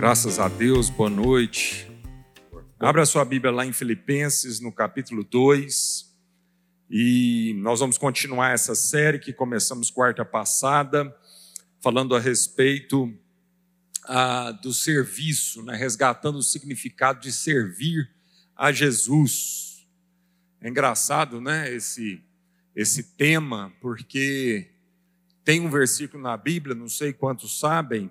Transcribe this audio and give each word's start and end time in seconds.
Graças 0.00 0.38
a 0.38 0.48
Deus, 0.48 0.88
boa 0.88 1.10
noite. 1.10 1.86
Abra 2.78 3.04
sua 3.04 3.22
Bíblia 3.22 3.52
lá 3.52 3.66
em 3.66 3.72
Filipenses, 3.74 4.58
no 4.58 4.72
capítulo 4.72 5.22
2. 5.22 6.10
E 6.88 7.52
nós 7.58 7.80
vamos 7.80 7.98
continuar 7.98 8.54
essa 8.54 8.74
série 8.74 9.18
que 9.18 9.30
começamos 9.30 9.90
quarta 9.90 10.24
passada, 10.24 11.14
falando 11.82 12.16
a 12.16 12.18
respeito 12.18 13.14
ah, 14.06 14.52
do 14.52 14.72
serviço, 14.72 15.62
né? 15.64 15.76
resgatando 15.76 16.36
o 16.36 16.42
significado 16.42 17.20
de 17.20 17.30
servir 17.30 18.10
a 18.56 18.72
Jesus. 18.72 19.86
É 20.62 20.70
engraçado, 20.70 21.42
né, 21.42 21.70
esse, 21.74 22.24
esse 22.74 23.02
tema, 23.18 23.70
porque 23.82 24.70
tem 25.44 25.60
um 25.60 25.68
versículo 25.68 26.22
na 26.22 26.38
Bíblia, 26.38 26.74
não 26.74 26.88
sei 26.88 27.12
quantos 27.12 27.60
sabem, 27.60 28.10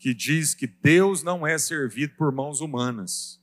que 0.00 0.14
diz 0.14 0.54
que 0.54 0.66
Deus 0.66 1.22
não 1.22 1.46
é 1.46 1.58
servido 1.58 2.14
por 2.14 2.32
mãos 2.32 2.62
humanas. 2.62 3.38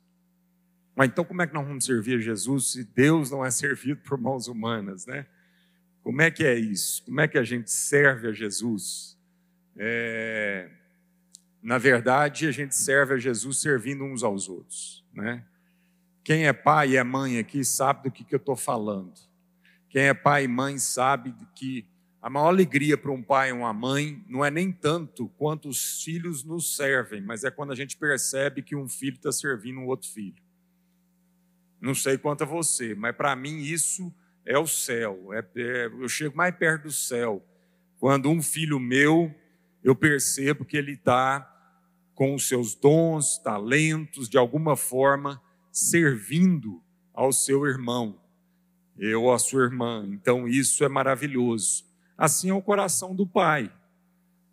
Mas 0.96 1.10
então 1.10 1.24
como 1.24 1.44
é 1.44 1.46
que 1.46 1.54
nós 1.54 1.66
vamos 1.66 1.86
servir 1.86 2.18
a 2.18 2.20
Jesus 2.20 2.72
se 2.72 2.84
Deus 2.84 3.30
não 3.30 3.46
é 3.46 3.52
servido 3.52 4.02
por 4.02 4.18
mãos 4.20 4.48
humanas, 4.48 5.06
né? 5.06 5.28
Como 6.02 6.20
é 6.20 6.32
que 6.32 6.44
é 6.44 6.56
isso? 6.56 7.04
Como 7.04 7.22
é 7.22 7.28
que 7.28 7.38
a 7.38 7.44
gente 7.44 7.70
serve 7.70 8.28
a 8.28 8.32
Jesus? 8.32 9.16
É... 9.78 10.72
Na 11.62 11.78
verdade, 11.78 12.48
a 12.48 12.52
gente 12.52 12.76
serve 12.76 13.14
a 13.14 13.18
Jesus 13.20 13.60
servindo 13.60 14.04
uns 14.04 14.24
aos 14.24 14.50
outros, 14.50 15.06
né? 15.14 15.46
Quem 16.24 16.48
é 16.48 16.54
pai 16.54 16.94
e 16.94 16.98
é 16.98 17.04
mãe 17.04 17.38
aqui 17.38 17.64
sabe 17.64 18.10
do 18.10 18.12
que, 18.12 18.24
que 18.24 18.34
eu 18.34 18.38
estou 18.38 18.56
falando. 18.56 19.14
Quem 19.90 20.06
é 20.06 20.14
pai 20.14 20.46
e 20.46 20.48
mãe 20.48 20.80
sabe 20.80 21.36
que 21.54 21.88
a 22.28 22.30
maior 22.30 22.50
alegria 22.50 22.98
para 22.98 23.10
um 23.10 23.24
pai 23.24 23.52
e 23.52 23.54
uma 23.54 23.72
mãe 23.72 24.22
não 24.28 24.44
é 24.44 24.52
nem 24.52 24.70
tanto 24.70 25.30
quanto 25.38 25.70
os 25.70 26.04
filhos 26.04 26.44
nos 26.44 26.76
servem, 26.76 27.22
mas 27.22 27.46
é 27.46 27.50
quando 27.50 27.72
a 27.72 27.76
gente 27.76 27.96
percebe 27.96 28.62
que 28.62 28.76
um 28.76 28.90
filho 28.90 29.16
está 29.16 29.32
servindo 29.32 29.80
um 29.80 29.86
outro 29.86 30.10
filho. 30.10 30.44
Não 31.80 31.96
sei 31.96 32.18
quanto 32.18 32.44
a 32.44 32.46
você, 32.46 32.94
mas 32.94 33.16
para 33.16 33.34
mim 33.34 33.60
isso 33.60 34.14
é 34.46 34.60
o 34.60 34.68
céu. 34.68 35.30
É, 35.32 35.40
é, 35.56 35.86
eu 35.86 36.10
chego 36.10 36.36
mais 36.36 36.54
perto 36.54 36.84
do 36.84 36.92
céu 36.92 37.42
quando 37.98 38.30
um 38.30 38.42
filho 38.42 38.78
meu 38.78 39.34
eu 39.82 39.96
percebo 39.96 40.66
que 40.66 40.76
ele 40.76 40.96
está 40.96 41.50
com 42.14 42.36
os 42.36 42.46
seus 42.46 42.76
dons, 42.76 43.38
talentos, 43.38 44.28
de 44.28 44.38
alguma 44.38 44.76
forma 44.76 45.42
servindo 45.72 46.84
ao 47.14 47.32
seu 47.32 47.66
irmão, 47.66 48.20
eu 48.98 49.32
a 49.32 49.40
sua 49.40 49.64
irmã. 49.64 50.06
Então 50.12 50.46
isso 50.46 50.84
é 50.84 50.90
maravilhoso 50.90 51.87
assim 52.18 52.50
é 52.50 52.54
o 52.54 52.62
coração 52.62 53.14
do 53.14 53.26
Pai. 53.26 53.72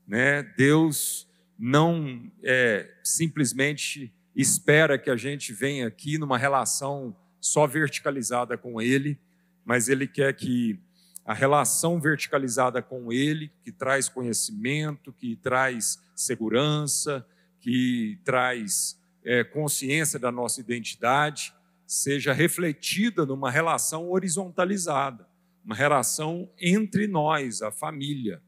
Né? 0.06 0.42
Deus 0.42 1.26
não 1.58 2.30
é, 2.42 2.92
simplesmente 3.02 4.12
espera 4.36 4.98
que 4.98 5.08
a 5.08 5.16
gente 5.16 5.52
venha 5.52 5.86
aqui 5.86 6.18
numa 6.18 6.36
relação 6.36 7.16
só 7.40 7.66
verticalizada 7.66 8.58
com 8.58 8.82
Ele, 8.82 9.18
mas 9.64 9.88
Ele 9.88 10.06
quer 10.06 10.34
que 10.34 10.78
a 11.24 11.32
relação 11.32 11.98
verticalizada 11.98 12.82
com 12.82 13.10
Ele, 13.10 13.50
que 13.62 13.72
traz 13.72 14.08
conhecimento, 14.08 15.12
que 15.12 15.36
traz 15.36 15.98
segurança, 16.14 17.26
que 17.60 18.18
traz 18.24 19.00
é, 19.24 19.42
consciência 19.42 20.18
da 20.18 20.30
nossa 20.30 20.60
identidade, 20.60 21.54
seja 21.86 22.32
refletida 22.32 23.24
numa 23.24 23.50
relação 23.50 24.10
horizontalizada 24.10 25.26
uma 25.64 25.74
relação 25.74 26.50
entre 26.60 27.06
nós, 27.06 27.62
a 27.62 27.72
família. 27.72 28.42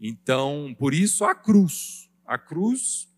Então, 0.00 0.74
por 0.78 0.94
isso 0.94 1.24
a 1.24 1.34
cruz. 1.34 2.10
A 2.26 2.38
cruz 2.38 3.08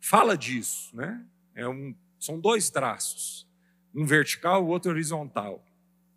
fala 0.00 0.36
disso, 0.36 0.96
né? 0.96 1.24
É 1.54 1.68
um, 1.68 1.94
são 2.18 2.40
dois 2.40 2.70
traços, 2.70 3.46
um 3.94 4.04
vertical, 4.04 4.64
o 4.64 4.68
outro 4.68 4.90
horizontal, 4.90 5.64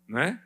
né? 0.08 0.42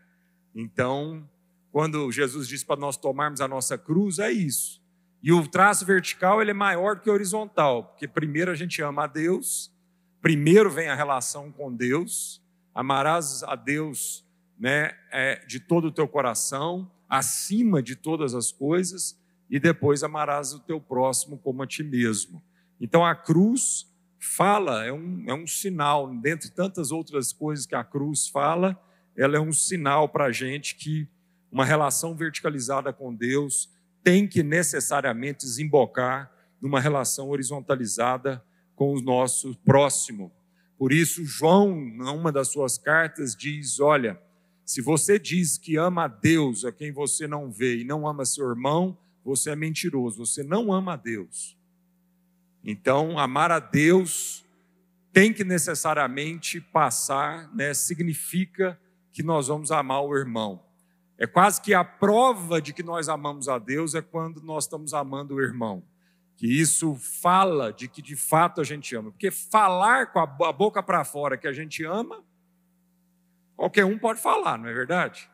Então, 0.55 1.29
quando 1.71 2.11
Jesus 2.13 2.47
diz 2.47 2.63
para 2.63 2.81
nós 2.81 2.97
tomarmos 2.97 3.41
a 3.41 3.49
nossa 3.49 3.77
cruz, 3.77 4.19
é 4.19 4.31
isso. 4.31 4.83
E 5.23 5.33
o 5.33 5.47
traço 5.47 5.87
vertical 5.87 6.43
ele 6.43 6.51
é 6.51 6.55
maior 6.55 6.97
do 6.97 7.03
que 7.03 7.11
o 7.11 7.13
horizontal, 7.13 7.85
porque 7.85 8.07
primeiro 8.07 8.51
a 8.51 8.55
gente 8.55 8.83
ama 8.83 9.05
a 9.05 9.07
Deus, 9.07 9.73
primeiro 10.21 10.71
vem 10.71 10.89
a 10.89 10.95
relação 10.95 11.51
com 11.51 11.75
Deus, 11.75 12.43
amarás 12.75 13.43
a 13.43 13.57
Deus 13.57 14.24
né, 14.59 14.93
é, 15.11 15.45
de 15.47 15.61
todo 15.61 15.87
o 15.87 15.93
teu 15.93 16.07
coração, 16.09 16.91
acima 17.09 17.83
de 17.83 17.97
todas 17.97 18.35
as 18.35 18.51
coisas, 18.51 19.19
e 19.51 19.61
depois 19.61 20.03
amarás 20.03 20.53
o 20.53 20.61
teu 20.61 20.81
próximo 20.81 21.39
como 21.39 21.63
a 21.63 21.67
ti 21.67 21.83
mesmo. 21.83 22.43
Então 22.81 23.05
a 23.05 23.15
cruz 23.15 23.87
fala, 24.19 24.85
é 24.85 24.93
um, 24.93 25.25
é 25.29 25.35
um 25.35 25.47
sinal, 25.47 26.13
dentre 26.17 26.51
tantas 26.51 26.91
outras 26.91 27.33
coisas 27.33 27.67
que 27.67 27.75
a 27.75 27.85
cruz 27.85 28.29
fala, 28.29 28.81
ela 29.17 29.37
é 29.37 29.41
um 29.41 29.53
sinal 29.53 30.09
para 30.09 30.27
a 30.27 30.33
gente 30.33 30.75
que 30.75 31.09
uma 31.53 31.65
relação 31.65 32.17
verticalizada 32.17 32.93
com 32.93 33.15
Deus 33.15 33.71
tem 34.03 34.27
que 34.27 34.43
necessariamente 34.43 35.45
desembocar 35.45 36.33
numa 36.61 36.81
relação 36.81 37.29
horizontalizada 37.29 38.45
com 38.75 38.95
o 38.95 39.01
nosso 39.01 39.55
próximo. 39.65 40.33
Por 40.77 40.93
isso, 40.93 41.25
João, 41.25 41.75
numa 41.77 42.33
das 42.33 42.49
suas 42.49 42.77
cartas, 42.77 43.37
diz: 43.37 43.79
Olha, 43.79 44.21
se 44.65 44.81
você 44.81 45.19
diz 45.19 45.59
que 45.59 45.77
ama 45.77 46.05
a 46.05 46.09
Deus, 46.09 46.65
a 46.65 46.73
quem 46.73 46.91
você 46.91 47.27
não 47.27 47.51
vê, 47.51 47.79
e 47.79 47.85
não 47.85 48.07
ama 48.09 48.25
seu 48.25 48.49
irmão, 48.49 48.97
você 49.25 49.51
é 49.51 49.57
mentiroso, 49.57 50.25
você 50.25 50.43
não 50.43 50.73
ama 50.73 50.95
a 50.95 50.97
Deus. 50.97 51.57
Então, 52.65 53.19
amar 53.19 53.51
a 53.51 53.59
Deus 53.59 54.45
tem 55.13 55.33
que 55.33 55.45
necessariamente 55.45 56.61
passar, 56.61 57.55
né, 57.55 57.75
significa 57.75 58.79
que 59.13 59.23
nós 59.23 59.49
vamos 59.49 59.71
amar 59.71 60.03
o 60.03 60.17
irmão. 60.17 60.63
É 61.17 61.27
quase 61.27 61.61
que 61.61 61.73
a 61.73 61.85
prova 61.85 62.61
de 62.61 62.73
que 62.73 62.83
nós 62.83 63.09
amamos 63.09 63.49
a 63.49 63.59
Deus 63.59 63.95
é 63.95 64.03
quando 64.03 64.43
nós 64.43 64.65
estamos 64.65 64.93
amando 64.93 65.37
o 65.37 65.41
irmão. 65.41 65.85
Que 66.37 66.49
isso 66.49 66.97
fala 66.97 67.73
de 67.73 67.87
que 67.87 68.03
de 68.03 68.17
fato 68.17 68.61
a 68.61 68.65
gente 68.65 68.97
ama. 68.97 69.13
Porque 69.13 69.31
falar 69.31 70.13
com 70.13 70.19
a 70.19 70.53
boca 70.53 70.83
para 70.83 71.05
fora 71.05 71.39
que 71.39 71.47
a 71.47 71.53
gente 71.53 71.85
ama 71.85 72.25
Qualquer 73.57 73.85
um 73.85 73.99
pode 73.99 74.21
falar, 74.21 74.59
não 74.59 74.69
é 74.69 74.73
verdade? 74.73 75.31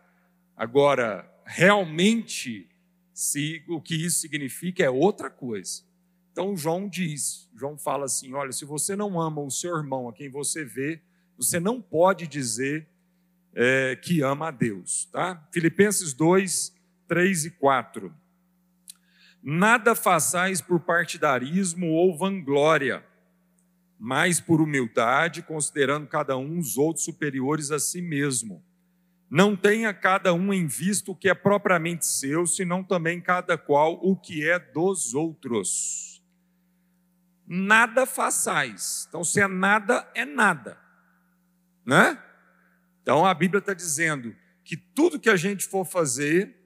Agora, 0.57 1.31
realmente, 1.45 2.69
se 3.13 3.65
o 3.69 3.81
que 3.81 3.95
isso 3.95 4.21
significa 4.21 4.83
é 4.83 4.91
outra 4.91 5.31
coisa. 5.31 5.83
Então, 6.33 6.57
João 6.57 6.89
diz: 6.89 7.51
João 7.55 7.77
fala 7.77 8.05
assim: 8.05 8.33
olha, 8.35 8.53
se 8.53 8.65
você 8.65 8.95
não 8.95 9.21
ama 9.21 9.43
o 9.43 9.51
seu 9.51 9.77
irmão 9.77 10.09
a 10.09 10.13
quem 10.13 10.31
você 10.31 10.65
vê, 10.65 11.01
você 11.37 11.59
não 11.59 11.81
pode 11.81 12.27
dizer 12.27 12.89
é, 13.55 13.97
que 13.97 14.23
ama 14.23 14.49
a 14.49 14.51
Deus. 14.51 15.09
Tá? 15.13 15.47
Filipenses 15.53 16.13
2, 16.15 16.75
3 17.09 17.45
e 17.47 17.51
4. 17.51 18.15
Nada 19.43 19.95
façais 19.95 20.61
por 20.61 20.81
partidarismo 20.81 21.87
ou 21.89 22.17
vanglória 22.17 23.05
mas 24.03 24.41
por 24.41 24.62
humildade, 24.62 25.43
considerando 25.43 26.06
cada 26.06 26.34
um 26.34 26.59
os 26.59 26.78
outros 26.78 27.05
superiores 27.05 27.71
a 27.71 27.78
si 27.78 28.00
mesmo. 28.00 28.65
Não 29.28 29.55
tenha 29.55 29.93
cada 29.93 30.33
um 30.33 30.55
em 30.55 30.66
vista 30.66 31.11
o 31.11 31.15
que 31.15 31.28
é 31.28 31.34
propriamente 31.34 32.06
seu, 32.06 32.47
senão 32.47 32.83
também 32.83 33.21
cada 33.21 33.59
qual 33.59 34.00
o 34.03 34.16
que 34.16 34.49
é 34.49 34.59
dos 34.59 35.12
outros. 35.12 36.22
Nada 37.47 38.06
façais. 38.06 39.05
Então, 39.06 39.22
se 39.22 39.39
é 39.39 39.47
nada, 39.47 40.10
é 40.15 40.25
nada. 40.25 40.78
Né? 41.84 42.19
Então, 43.03 43.27
a 43.27 43.34
Bíblia 43.34 43.59
está 43.59 43.75
dizendo 43.75 44.34
que 44.65 44.78
tudo 44.78 45.21
que 45.21 45.28
a 45.28 45.36
gente 45.36 45.66
for 45.66 45.84
fazer, 45.84 46.57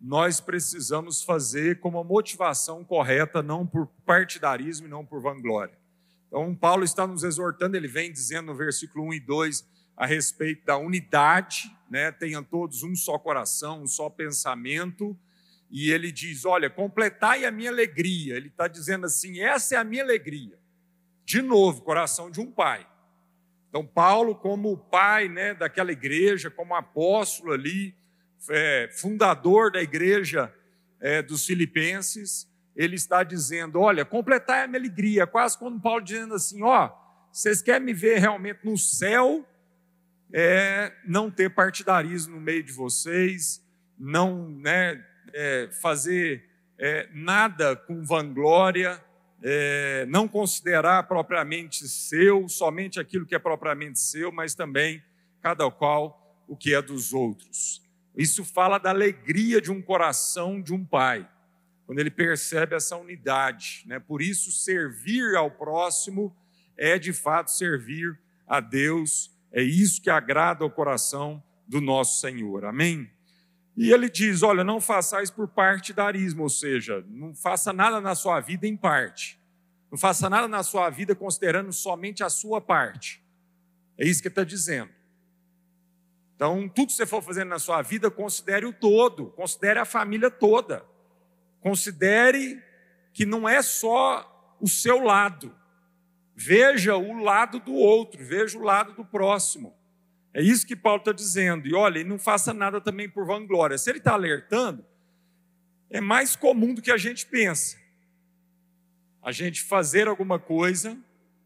nós 0.00 0.40
precisamos 0.40 1.22
fazer 1.22 1.78
com 1.78 1.90
uma 1.90 2.02
motivação 2.02 2.82
correta, 2.82 3.42
não 3.42 3.66
por 3.66 3.86
partidarismo 4.06 4.86
e 4.86 4.90
não 4.90 5.04
por 5.04 5.20
vanglória. 5.20 5.79
Então, 6.30 6.54
Paulo 6.54 6.84
está 6.84 7.08
nos 7.08 7.24
exortando, 7.24 7.76
ele 7.76 7.88
vem 7.88 8.12
dizendo 8.12 8.46
no 8.46 8.54
versículo 8.54 9.04
1 9.06 9.14
e 9.14 9.20
2 9.20 9.68
a 9.96 10.06
respeito 10.06 10.64
da 10.64 10.76
unidade, 10.76 11.76
né? 11.90 12.12
tenham 12.12 12.44
todos 12.44 12.84
um 12.84 12.94
só 12.94 13.18
coração, 13.18 13.82
um 13.82 13.86
só 13.88 14.08
pensamento, 14.08 15.18
e 15.68 15.90
ele 15.90 16.12
diz: 16.12 16.44
Olha, 16.44 16.70
completai 16.70 17.44
a 17.44 17.50
minha 17.50 17.68
alegria. 17.68 18.36
Ele 18.36 18.46
está 18.46 18.68
dizendo 18.68 19.06
assim: 19.06 19.40
essa 19.40 19.74
é 19.74 19.78
a 19.78 19.84
minha 19.84 20.02
alegria. 20.02 20.56
De 21.24 21.42
novo, 21.42 21.82
coração 21.82 22.30
de 22.30 22.40
um 22.40 22.50
pai. 22.50 22.86
Então, 23.68 23.84
Paulo, 23.84 24.34
como 24.34 24.76
pai 24.76 25.28
né, 25.28 25.52
daquela 25.54 25.92
igreja, 25.92 26.50
como 26.50 26.74
apóstolo 26.74 27.52
ali, 27.52 27.94
é, 28.48 28.88
fundador 28.92 29.70
da 29.70 29.82
igreja 29.82 30.52
é, 31.00 31.22
dos 31.22 31.44
Filipenses, 31.44 32.49
ele 32.74 32.96
está 32.96 33.22
dizendo: 33.22 33.80
olha, 33.80 34.04
completar 34.04 34.64
a 34.64 34.66
minha 34.66 34.80
alegria, 34.80 35.26
quase 35.26 35.58
como 35.58 35.80
Paulo 35.80 36.02
dizendo 36.02 36.34
assim: 36.34 36.62
ó, 36.62 36.90
vocês 37.32 37.62
querem 37.62 37.86
me 37.86 37.92
ver 37.92 38.18
realmente 38.18 38.60
no 38.64 38.76
céu, 38.76 39.46
é, 40.32 40.92
não 41.04 41.30
ter 41.30 41.50
partidarismo 41.50 42.36
no 42.36 42.40
meio 42.40 42.62
de 42.62 42.72
vocês, 42.72 43.64
não 43.98 44.48
né, 44.48 45.04
é, 45.32 45.68
fazer 45.80 46.48
é, 46.78 47.08
nada 47.12 47.76
com 47.76 48.04
vanglória, 48.04 49.02
é, 49.42 50.06
não 50.08 50.26
considerar 50.26 51.02
propriamente 51.04 51.88
seu, 51.88 52.48
somente 52.48 52.98
aquilo 52.98 53.26
que 53.26 53.34
é 53.34 53.38
propriamente 53.38 53.98
seu, 53.98 54.32
mas 54.32 54.54
também 54.54 55.02
cada 55.40 55.70
qual 55.70 56.44
o 56.48 56.56
que 56.56 56.74
é 56.74 56.82
dos 56.82 57.12
outros. 57.12 57.82
Isso 58.16 58.44
fala 58.44 58.78
da 58.78 58.90
alegria 58.90 59.60
de 59.60 59.70
um 59.70 59.80
coração 59.80 60.60
de 60.60 60.74
um 60.74 60.84
pai, 60.84 61.28
quando 61.90 61.98
ele 61.98 62.10
percebe 62.12 62.76
essa 62.76 62.96
unidade. 62.96 63.82
Né? 63.84 63.98
Por 63.98 64.22
isso, 64.22 64.52
servir 64.52 65.34
ao 65.34 65.50
próximo 65.50 66.32
é 66.76 66.96
de 66.96 67.12
fato 67.12 67.50
servir 67.50 68.16
a 68.46 68.60
Deus, 68.60 69.36
é 69.50 69.60
isso 69.60 70.00
que 70.00 70.08
agrada 70.08 70.62
ao 70.62 70.70
coração 70.70 71.42
do 71.66 71.80
nosso 71.80 72.20
Senhor. 72.20 72.64
Amém? 72.64 73.10
E 73.76 73.92
ele 73.92 74.08
diz: 74.08 74.44
Olha, 74.44 74.62
não 74.62 74.80
façais 74.80 75.32
por 75.32 75.48
partidarismo, 75.48 76.44
ou 76.44 76.48
seja, 76.48 77.04
não 77.08 77.34
faça 77.34 77.72
nada 77.72 78.00
na 78.00 78.14
sua 78.14 78.38
vida 78.38 78.68
em 78.68 78.76
parte. 78.76 79.36
Não 79.90 79.98
faça 79.98 80.30
nada 80.30 80.46
na 80.46 80.62
sua 80.62 80.88
vida 80.90 81.12
considerando 81.16 81.72
somente 81.72 82.22
a 82.22 82.28
sua 82.28 82.60
parte. 82.60 83.20
É 83.98 84.06
isso 84.06 84.22
que 84.22 84.28
está 84.28 84.44
dizendo. 84.44 84.92
Então, 86.36 86.68
tudo 86.68 86.86
que 86.86 86.92
você 86.92 87.04
for 87.04 87.20
fazendo 87.20 87.48
na 87.48 87.58
sua 87.58 87.82
vida, 87.82 88.08
considere 88.12 88.64
o 88.64 88.72
todo, 88.72 89.32
considere 89.32 89.80
a 89.80 89.84
família 89.84 90.30
toda. 90.30 90.88
Considere 91.60 92.62
que 93.12 93.26
não 93.26 93.48
é 93.48 93.62
só 93.62 94.56
o 94.60 94.68
seu 94.68 95.00
lado. 95.00 95.54
Veja 96.34 96.96
o 96.96 97.22
lado 97.22 97.60
do 97.60 97.74
outro, 97.74 98.24
veja 98.24 98.58
o 98.58 98.62
lado 98.62 98.94
do 98.94 99.04
próximo. 99.04 99.76
É 100.32 100.40
isso 100.42 100.66
que 100.66 100.76
Paulo 100.76 101.00
está 101.00 101.12
dizendo. 101.12 101.66
E 101.66 101.74
olha, 101.74 102.02
não 102.04 102.18
faça 102.18 102.54
nada 102.54 102.80
também 102.80 103.08
por 103.08 103.26
vanglória. 103.26 103.76
Se 103.76 103.90
ele 103.90 103.98
está 103.98 104.12
alertando, 104.12 104.84
é 105.90 106.00
mais 106.00 106.36
comum 106.36 106.72
do 106.72 106.80
que 106.80 106.90
a 106.90 106.96
gente 106.96 107.26
pensa. 107.26 107.76
A 109.22 109.32
gente 109.32 109.62
fazer 109.62 110.08
alguma 110.08 110.38
coisa 110.38 110.96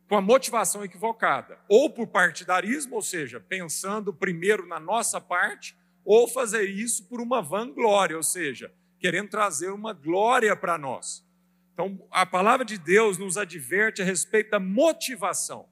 com 0.08 0.16
a 0.16 0.20
motivação 0.20 0.84
equivocada, 0.84 1.58
ou 1.66 1.88
por 1.88 2.06
partidarismo, 2.06 2.94
ou 2.94 3.02
seja, 3.02 3.40
pensando 3.40 4.12
primeiro 4.12 4.66
na 4.66 4.78
nossa 4.78 5.18
parte, 5.18 5.74
ou 6.04 6.28
fazer 6.28 6.68
isso 6.68 7.08
por 7.08 7.20
uma 7.20 7.40
vanglória, 7.40 8.16
ou 8.16 8.22
seja, 8.22 8.72
querendo 9.04 9.28
trazer 9.28 9.68
uma 9.68 9.92
glória 9.92 10.56
para 10.56 10.78
nós. 10.78 11.22
Então, 11.74 12.08
a 12.10 12.24
palavra 12.24 12.64
de 12.64 12.78
Deus 12.78 13.18
nos 13.18 13.36
adverte 13.36 14.00
a 14.00 14.04
respeito 14.04 14.52
da 14.52 14.58
motivação. 14.58 15.68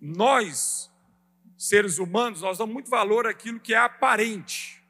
Nós, 0.00 0.90
seres 1.54 1.98
humanos, 1.98 2.40
nós 2.40 2.56
damos 2.56 2.72
muito 2.72 2.88
valor 2.88 3.26
àquilo 3.26 3.60
que 3.60 3.74
é 3.74 3.76
aparente. 3.76 4.82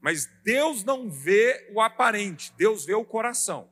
Mas 0.00 0.26
Deus 0.42 0.82
não 0.82 1.08
vê 1.08 1.70
o 1.72 1.80
aparente, 1.80 2.52
Deus 2.56 2.84
vê 2.84 2.94
o 2.94 3.04
coração. 3.04 3.70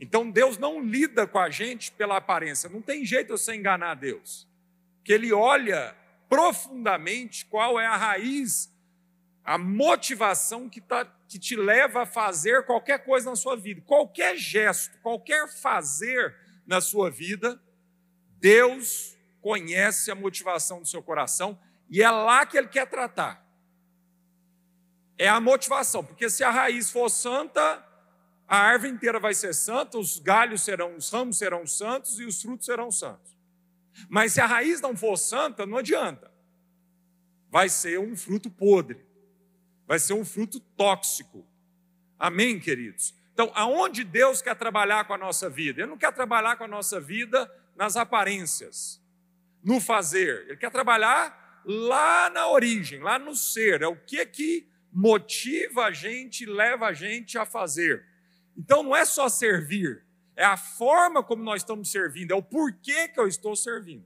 Então 0.00 0.28
Deus 0.28 0.58
não 0.58 0.82
lida 0.82 1.28
com 1.28 1.38
a 1.38 1.48
gente 1.48 1.92
pela 1.92 2.16
aparência, 2.16 2.68
não 2.68 2.82
tem 2.82 3.06
jeito 3.06 3.26
de 3.26 3.40
você 3.40 3.54
enganar 3.54 3.94
Deus. 3.94 4.48
Que 5.04 5.12
Ele 5.12 5.32
olha 5.32 5.96
profundamente 6.28 7.46
qual 7.46 7.78
é 7.78 7.86
a 7.86 7.96
raiz, 7.96 8.73
a 9.44 9.58
motivação 9.58 10.68
que, 10.68 10.80
tá, 10.80 11.04
que 11.28 11.38
te 11.38 11.54
leva 11.54 12.02
a 12.02 12.06
fazer 12.06 12.64
qualquer 12.64 13.04
coisa 13.04 13.28
na 13.28 13.36
sua 13.36 13.56
vida. 13.56 13.82
Qualquer 13.82 14.36
gesto, 14.36 14.98
qualquer 15.02 15.48
fazer 15.48 16.34
na 16.66 16.80
sua 16.80 17.10
vida, 17.10 17.60
Deus 18.40 19.18
conhece 19.42 20.10
a 20.10 20.14
motivação 20.14 20.80
do 20.80 20.88
seu 20.88 21.02
coração 21.02 21.58
e 21.90 22.02
é 22.02 22.10
lá 22.10 22.46
que 22.46 22.56
ele 22.56 22.68
quer 22.68 22.86
tratar. 22.88 23.44
É 25.18 25.28
a 25.28 25.40
motivação, 25.40 26.02
porque 26.02 26.30
se 26.30 26.42
a 26.42 26.50
raiz 26.50 26.90
for 26.90 27.10
santa, 27.10 27.84
a 28.48 28.56
árvore 28.56 28.92
inteira 28.92 29.20
vai 29.20 29.34
ser 29.34 29.54
santa, 29.54 29.98
os 29.98 30.18
galhos 30.18 30.62
serão, 30.62 30.96
os 30.96 31.10
ramos 31.10 31.36
serão 31.36 31.66
santos 31.66 32.18
e 32.18 32.24
os 32.24 32.40
frutos 32.40 32.64
serão 32.64 32.90
santos. 32.90 33.36
Mas 34.08 34.32
se 34.32 34.40
a 34.40 34.46
raiz 34.46 34.80
não 34.80 34.96
for 34.96 35.16
santa, 35.16 35.66
não 35.66 35.78
adianta. 35.78 36.32
Vai 37.50 37.68
ser 37.68 38.00
um 38.00 38.16
fruto 38.16 38.50
podre. 38.50 39.04
Vai 39.86 39.98
ser 39.98 40.14
um 40.14 40.24
fruto 40.24 40.60
tóxico. 40.60 41.46
Amém, 42.18 42.58
queridos? 42.58 43.14
Então, 43.32 43.50
aonde 43.54 44.04
Deus 44.04 44.40
quer 44.40 44.54
trabalhar 44.54 45.04
com 45.06 45.14
a 45.14 45.18
nossa 45.18 45.50
vida? 45.50 45.80
Ele 45.80 45.90
não 45.90 45.98
quer 45.98 46.12
trabalhar 46.12 46.56
com 46.56 46.64
a 46.64 46.68
nossa 46.68 47.00
vida 47.00 47.50
nas 47.76 47.96
aparências 47.96 49.02
no 49.64 49.80
fazer, 49.80 50.44
ele 50.46 50.58
quer 50.58 50.70
trabalhar 50.70 51.62
lá 51.64 52.28
na 52.28 52.48
origem, 52.48 53.00
lá 53.00 53.18
no 53.18 53.34
ser, 53.34 53.80
é 53.80 53.86
o 53.86 53.96
que 53.96 54.24
que 54.26 54.68
motiva 54.92 55.86
a 55.86 55.90
gente, 55.90 56.44
leva 56.44 56.88
a 56.88 56.92
gente 56.92 57.38
a 57.38 57.46
fazer. 57.46 58.04
Então 58.56 58.82
não 58.82 58.94
é 58.94 59.06
só 59.06 59.28
servir, 59.28 60.04
é 60.36 60.44
a 60.44 60.58
forma 60.58 61.22
como 61.22 61.42
nós 61.42 61.62
estamos 61.62 61.90
servindo, 61.90 62.32
é 62.32 62.34
o 62.34 62.42
porquê 62.42 63.08
que 63.08 63.18
eu 63.18 63.26
estou 63.26 63.56
servindo. 63.56 64.04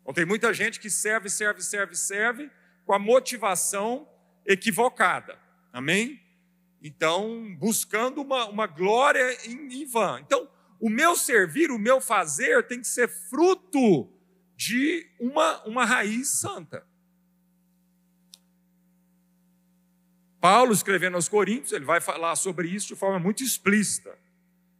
Então, 0.00 0.14
tem 0.14 0.24
muita 0.24 0.52
gente 0.52 0.80
que 0.80 0.88
serve, 0.88 1.28
serve, 1.28 1.62
serve, 1.62 1.94
serve 1.94 2.50
com 2.86 2.94
a 2.94 2.98
motivação 2.98 4.08
equivocada. 4.46 5.38
Amém? 5.72 6.20
Então, 6.82 7.54
buscando 7.58 8.22
uma, 8.22 8.46
uma 8.46 8.66
glória 8.66 9.36
em, 9.46 9.82
em 9.82 9.84
vão. 9.84 10.18
Então, 10.18 10.48
o 10.80 10.88
meu 10.88 11.14
servir, 11.14 11.70
o 11.70 11.78
meu 11.78 12.00
fazer 12.00 12.66
tem 12.66 12.80
que 12.80 12.88
ser 12.88 13.08
fruto 13.08 14.10
de 14.56 15.06
uma, 15.18 15.62
uma 15.64 15.84
raiz 15.84 16.28
santa. 16.28 16.86
Paulo, 20.40 20.72
escrevendo 20.72 21.16
aos 21.16 21.28
Coríntios, 21.28 21.72
ele 21.72 21.84
vai 21.84 22.00
falar 22.00 22.34
sobre 22.34 22.68
isso 22.68 22.88
de 22.88 22.96
forma 22.96 23.18
muito 23.18 23.42
explícita. 23.42 24.18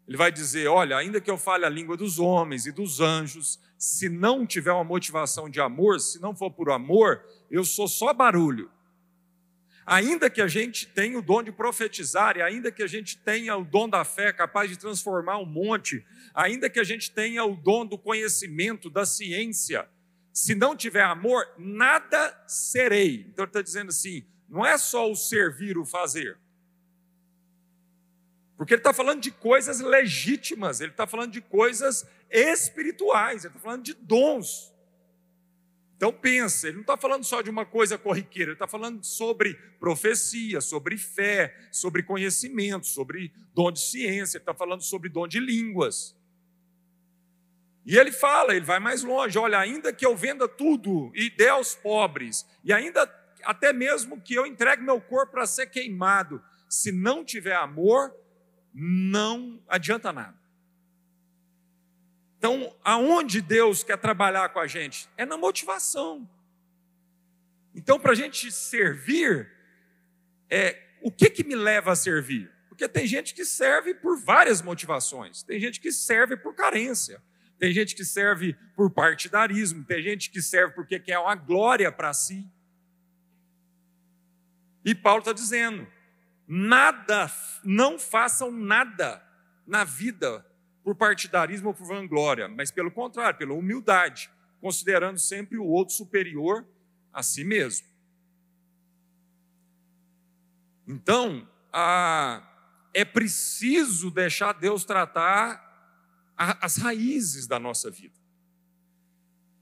Ele 0.09 0.17
vai 0.17 0.33
dizer: 0.33 0.67
Olha, 0.69 0.97
ainda 0.97 1.21
que 1.21 1.31
eu 1.31 1.37
fale 1.37 1.67
a 1.67 1.69
língua 1.69 1.97
dos 1.97 2.19
homens 2.19 2.65
e 2.65 2.73
dos 2.73 2.99
anjos, 2.99 3.61
se 3.79 4.09
não 4.09 4.47
tiver 4.47 4.73
uma 4.73 4.85
motivação 4.85 5.49
de 5.51 5.61
amor, 5.61 6.01
se 6.01 6.21
não 6.21 6.35
for 6.35 6.51
por 6.51 6.71
amor, 6.71 7.23
eu 7.51 7.62
sou 7.62 7.87
só 7.87 8.12
barulho. 8.15 8.71
Ainda 9.87 10.31
que 10.31 10.41
a 10.41 10.47
gente 10.47 10.87
tenha 10.87 11.19
o 11.19 11.23
dom 11.23 11.43
de 11.43 11.50
profetizar, 11.50 12.37
e 12.37 12.43
ainda 12.43 12.71
que 12.71 12.82
a 12.82 12.87
gente 12.87 13.19
tenha 13.19 13.56
o 13.56 13.65
dom 13.65 13.88
da 13.88 14.05
fé 14.05 14.32
capaz 14.32 14.71
de 14.71 14.79
transformar 14.79 15.38
um 15.38 15.47
monte, 15.47 16.05
ainda 16.35 16.71
que 16.71 16.79
a 16.79 16.85
gente 16.85 17.11
tenha 17.11 17.44
o 17.44 17.56
dom 17.56 17.87
do 17.87 17.99
conhecimento, 17.99 18.88
da 18.88 19.05
ciência, 19.05 19.88
se 20.33 20.55
não 20.55 20.76
tiver 20.76 21.02
amor, 21.02 21.47
nada 21.59 22.45
serei. 22.47 23.26
Então 23.28 23.45
ele 23.45 23.50
está 23.50 23.62
dizendo 23.62 23.88
assim: 23.88 24.25
não 24.49 24.64
é 24.64 24.78
só 24.78 25.11
o 25.11 25.16
servir, 25.16 25.76
o 25.76 25.85
fazer. 25.85 26.38
Porque 28.57 28.75
ele 28.75 28.81
está 28.81 28.93
falando 28.93 29.23
de 29.23 29.31
coisas 29.31 29.81
legítimas, 29.81 30.81
ele 30.81 30.90
está 30.90 31.07
falando 31.07 31.33
de 31.33 31.40
coisas 31.40 32.07
espirituais, 32.31 33.45
ele 33.45 33.55
está 33.55 33.59
falando 33.59 33.83
de 33.83 33.95
dons. 33.95 34.70
Então 36.00 36.14
pensa, 36.14 36.66
ele 36.66 36.76
não 36.76 36.80
está 36.80 36.97
falando 36.97 37.25
só 37.25 37.42
de 37.42 37.50
uma 37.50 37.66
coisa 37.66 37.99
corriqueira, 37.99 38.52
ele 38.52 38.54
está 38.54 38.66
falando 38.66 39.04
sobre 39.04 39.52
profecia, 39.78 40.59
sobre 40.62 40.97
fé, 40.97 41.54
sobre 41.71 42.02
conhecimento, 42.02 42.87
sobre 42.87 43.30
dom 43.52 43.71
de 43.71 43.80
ciência, 43.80 44.38
ele 44.38 44.42
está 44.42 44.54
falando 44.54 44.80
sobre 44.80 45.11
dom 45.11 45.28
de 45.28 45.38
línguas. 45.38 46.16
E 47.85 47.99
ele 47.99 48.11
fala, 48.12 48.57
ele 48.57 48.64
vai 48.64 48.80
mais 48.80 49.02
longe, 49.02 49.38
olha, 49.38 49.59
ainda 49.59 49.92
que 49.92 50.07
eu 50.07 50.16
venda 50.16 50.49
tudo 50.49 51.12
e 51.14 51.28
dê 51.28 51.50
aos 51.50 51.75
pobres, 51.75 52.47
e 52.64 52.73
ainda 52.73 53.02
até 53.45 53.71
mesmo 53.71 54.19
que 54.23 54.33
eu 54.33 54.47
entregue 54.47 54.83
meu 54.83 55.02
corpo 55.02 55.33
para 55.33 55.45
ser 55.45 55.66
queimado, 55.66 56.42
se 56.66 56.90
não 56.90 57.23
tiver 57.23 57.57
amor, 57.57 58.11
não 58.73 59.62
adianta 59.69 60.11
nada. 60.14 60.39
Então, 62.40 62.75
aonde 62.82 63.42
Deus 63.42 63.85
quer 63.85 63.99
trabalhar 63.99 64.49
com 64.49 64.61
a 64.61 64.66
gente? 64.66 65.06
É 65.14 65.26
na 65.26 65.37
motivação. 65.37 66.26
Então, 67.75 68.00
para 68.00 68.12
a 68.12 68.14
gente 68.14 68.50
servir, 68.50 69.47
é, 70.49 70.82
o 71.02 71.12
que, 71.12 71.28
que 71.28 71.44
me 71.44 71.54
leva 71.54 71.92
a 71.92 71.94
servir? 71.94 72.50
Porque 72.66 72.88
tem 72.88 73.06
gente 73.06 73.35
que 73.35 73.44
serve 73.44 73.92
por 73.92 74.18
várias 74.18 74.62
motivações. 74.62 75.42
Tem 75.42 75.61
gente 75.61 75.78
que 75.80 75.92
serve 75.92 76.35
por 76.35 76.54
carência. 76.54 77.23
Tem 77.59 77.73
gente 77.73 77.94
que 77.94 78.06
serve 78.06 78.56
por 78.75 78.90
partidarismo. 78.90 79.85
Tem 79.85 80.02
gente 80.02 80.30
que 80.30 80.40
serve 80.40 80.73
porque 80.75 80.99
quer 80.99 81.18
uma 81.18 81.35
glória 81.35 81.92
para 81.92 82.14
si. 82.14 82.50
E 84.82 84.94
Paulo 84.94 85.18
está 85.18 85.35
dizendo: 85.35 85.87
nada, 86.49 87.30
não 87.62 87.99
façam 87.99 88.50
nada 88.50 89.23
na 89.66 89.85
vida 89.85 90.50
por 90.83 90.95
partidarismo 90.95 91.69
ou 91.69 91.75
por 91.75 91.87
vanglória, 91.87 92.49
mas 92.49 92.71
pelo 92.71 92.91
contrário, 92.91 93.39
pela 93.39 93.55
humildade, 93.55 94.31
considerando 94.61 95.19
sempre 95.19 95.59
o 95.59 95.65
outro 95.65 95.95
superior 95.95 96.67
a 97.13 97.23
si 97.23 97.45
mesmo. 97.45 97.87
Então, 100.87 101.49
a, 101.73 102.43
é 102.93 103.05
preciso 103.05 104.11
deixar 104.11 104.53
Deus 104.55 104.85
tratar 104.85 105.69
a, 106.37 106.65
as 106.65 106.77
raízes 106.77 107.47
da 107.47 107.59
nossa 107.59 107.91
vida. 107.91 108.19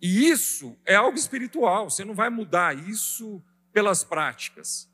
E 0.00 0.28
isso 0.28 0.76
é 0.86 0.94
algo 0.94 1.18
espiritual, 1.18 1.90
você 1.90 2.04
não 2.04 2.14
vai 2.14 2.30
mudar 2.30 2.76
isso 2.88 3.42
pelas 3.72 4.04
práticas. 4.04 4.88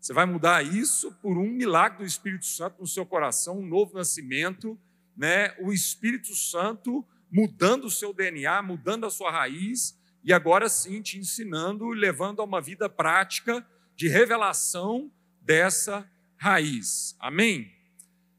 Você 0.00 0.12
vai 0.12 0.24
mudar 0.24 0.64
isso 0.64 1.12
por 1.20 1.36
um 1.36 1.48
milagre 1.48 1.98
do 1.98 2.04
Espírito 2.04 2.46
Santo 2.46 2.80
no 2.80 2.86
seu 2.86 3.04
coração, 3.04 3.58
um 3.58 3.66
novo 3.66 3.94
nascimento, 3.94 4.78
né? 5.16 5.54
O 5.60 5.72
Espírito 5.72 6.34
Santo 6.34 7.06
mudando 7.30 7.84
o 7.84 7.90
seu 7.90 8.12
DNA, 8.12 8.62
mudando 8.62 9.06
a 9.06 9.10
sua 9.10 9.30
raiz 9.30 9.98
e 10.22 10.32
agora 10.32 10.68
sim 10.68 11.00
te 11.00 11.18
ensinando, 11.18 11.88
levando 11.90 12.40
a 12.40 12.44
uma 12.44 12.60
vida 12.60 12.88
prática 12.88 13.66
de 13.96 14.08
revelação 14.08 15.10
dessa 15.40 16.10
raiz. 16.36 17.16
Amém? 17.18 17.72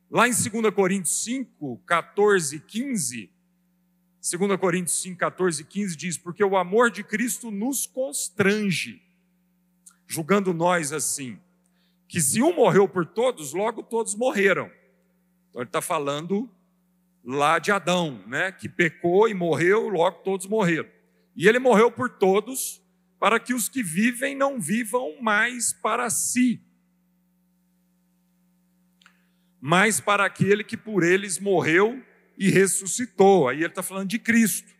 Lá 0.10 0.28
em 0.28 0.32
2 0.32 0.74
Coríntios 0.74 1.24
5, 1.24 1.78
14 1.86 2.58
e 2.58 2.60
15, 2.60 3.32
2 4.38 4.60
Coríntios 4.60 5.01
5, 5.01 5.18
14 5.18 5.62
e 5.62 5.66
15 5.66 5.96
diz: 5.96 6.18
Porque 6.18 6.44
o 6.44 6.58
amor 6.58 6.92
de 6.92 7.04
Cristo 7.04 7.50
nos 7.50 7.88
constrange, 7.88 9.01
julgando 10.06 10.54
nós 10.54 10.92
assim, 10.92 11.40
que 12.08 12.20
se 12.20 12.44
um 12.44 12.54
morreu 12.54 12.88
por 12.88 13.06
todos, 13.06 13.54
logo 13.54 13.82
todos 13.82 14.13
morreram. 14.13 14.70
Então 15.50 15.62
ele 15.62 15.70
está 15.70 15.82
falando 15.82 16.50
lá 17.24 17.60
de 17.60 17.72
Adão, 17.72 18.24
né, 18.28 18.51
que 18.51 18.68
pecou 18.68 19.28
e 19.28 19.34
morreu, 19.34 19.88
logo 19.88 20.20
todos 20.20 20.48
morreram. 20.48 20.90
E 21.36 21.48
ele 21.48 21.60
morreu 21.60 21.92
por 21.92 22.10
todos, 22.10 22.82
para 23.20 23.40
que 23.40 23.54
os 23.54 23.70
que 23.70 23.84
vivem 23.84 24.36
não 24.36 24.60
vivam 24.60 25.22
mais 25.22 25.72
para 25.72 26.10
si, 26.10 26.60
mas 29.60 30.00
para 30.00 30.25
aquele 30.25 30.63
que 30.63 30.75
por 30.75 31.04
eles 31.04 31.40
morreu 31.40 32.04
e 32.38 32.50
ressuscitou. 32.50 33.48
Aí 33.48 33.58
ele 33.58 33.68
está 33.68 33.84
falando 33.84 34.10
de 34.10 34.18
Cristo, 34.18 34.74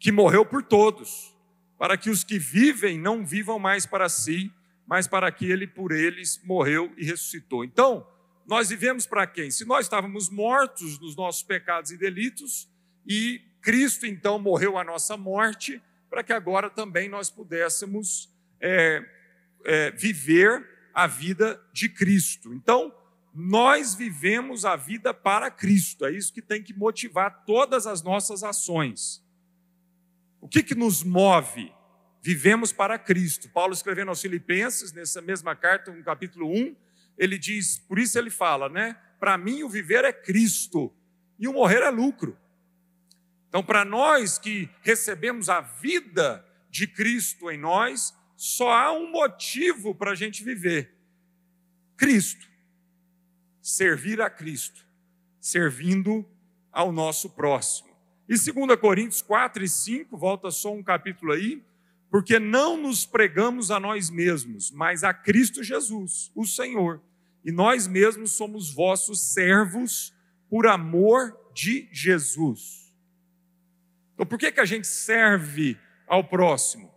que 0.00 0.10
morreu 0.10 0.44
por 0.44 0.64
todos, 0.64 1.32
para 1.78 1.96
que 1.96 2.10
os 2.10 2.24
que 2.24 2.38
vivem 2.38 2.98
não 2.98 3.24
vivam 3.24 3.60
mais 3.60 3.86
para 3.86 4.08
si, 4.08 4.52
mas 4.84 5.06
para 5.06 5.28
aquele 5.28 5.66
por 5.66 5.92
eles 5.92 6.40
morreu 6.42 6.92
e 6.96 7.04
ressuscitou. 7.04 7.62
Então, 7.62 8.04
nós 8.48 8.70
vivemos 8.70 9.06
para 9.06 9.26
quem? 9.26 9.50
Se 9.50 9.66
nós 9.66 9.84
estávamos 9.84 10.30
mortos 10.30 10.98
nos 10.98 11.14
nossos 11.14 11.42
pecados 11.42 11.90
e 11.90 11.98
delitos, 11.98 12.66
e 13.06 13.42
Cristo 13.60 14.06
então 14.06 14.38
morreu 14.38 14.78
a 14.78 14.82
nossa 14.82 15.18
morte, 15.18 15.82
para 16.08 16.24
que 16.24 16.32
agora 16.32 16.70
também 16.70 17.10
nós 17.10 17.28
pudéssemos 17.28 18.34
é, 18.58 19.04
é, 19.66 19.90
viver 19.90 20.66
a 20.94 21.06
vida 21.06 21.62
de 21.74 21.90
Cristo. 21.90 22.54
Então, 22.54 22.90
nós 23.34 23.94
vivemos 23.94 24.64
a 24.64 24.76
vida 24.76 25.12
para 25.12 25.50
Cristo, 25.50 26.06
é 26.06 26.10
isso 26.10 26.32
que 26.32 26.40
tem 26.40 26.62
que 26.62 26.72
motivar 26.72 27.44
todas 27.44 27.86
as 27.86 28.02
nossas 28.02 28.42
ações. 28.42 29.22
O 30.40 30.48
que, 30.48 30.62
que 30.62 30.74
nos 30.74 31.04
move? 31.04 31.70
Vivemos 32.22 32.72
para 32.72 32.98
Cristo. 32.98 33.50
Paulo 33.50 33.74
escrevendo 33.74 34.08
aos 34.08 34.22
Filipenses, 34.22 34.90
nessa 34.90 35.20
mesma 35.20 35.54
carta, 35.54 35.92
no 35.92 36.02
capítulo 36.02 36.50
1, 36.50 36.74
ele 37.18 37.36
diz, 37.36 37.78
por 37.78 37.98
isso 37.98 38.18
ele 38.18 38.30
fala, 38.30 38.68
né? 38.68 38.96
Para 39.18 39.36
mim 39.36 39.62
o 39.64 39.68
viver 39.68 40.04
é 40.04 40.12
Cristo 40.12 40.94
e 41.38 41.48
o 41.48 41.52
morrer 41.52 41.82
é 41.82 41.90
lucro. 41.90 42.38
Então, 43.48 43.62
para 43.62 43.84
nós 43.84 44.38
que 44.38 44.68
recebemos 44.82 45.48
a 45.48 45.60
vida 45.60 46.44
de 46.70 46.86
Cristo 46.86 47.50
em 47.50 47.58
nós, 47.58 48.14
só 48.36 48.70
há 48.70 48.92
um 48.92 49.10
motivo 49.10 49.94
para 49.94 50.12
a 50.12 50.14
gente 50.14 50.44
viver: 50.44 50.94
Cristo. 51.96 52.46
Servir 53.60 54.20
a 54.22 54.30
Cristo, 54.30 54.86
servindo 55.40 56.24
ao 56.72 56.90
nosso 56.90 57.28
próximo. 57.30 57.88
E 58.26 58.34
2 58.38 58.78
Coríntios 58.80 59.20
4 59.20 59.62
e 59.62 59.68
5, 59.68 60.16
volta 60.16 60.50
só 60.50 60.72
um 60.72 60.82
capítulo 60.82 61.32
aí, 61.32 61.62
porque 62.10 62.38
não 62.38 62.76
nos 62.76 63.04
pregamos 63.04 63.70
a 63.70 63.78
nós 63.78 64.08
mesmos, 64.08 64.70
mas 64.70 65.04
a 65.04 65.12
Cristo 65.12 65.62
Jesus, 65.62 66.30
o 66.34 66.46
Senhor 66.46 67.02
e 67.44 67.52
nós 67.52 67.86
mesmos 67.86 68.32
somos 68.32 68.72
vossos 68.72 69.20
servos 69.32 70.14
por 70.48 70.66
amor 70.66 71.36
de 71.54 71.88
Jesus. 71.92 72.92
Então, 74.14 74.26
por 74.26 74.38
que, 74.38 74.50
que 74.50 74.60
a 74.60 74.64
gente 74.64 74.86
serve 74.86 75.78
ao 76.06 76.24
próximo? 76.24 76.92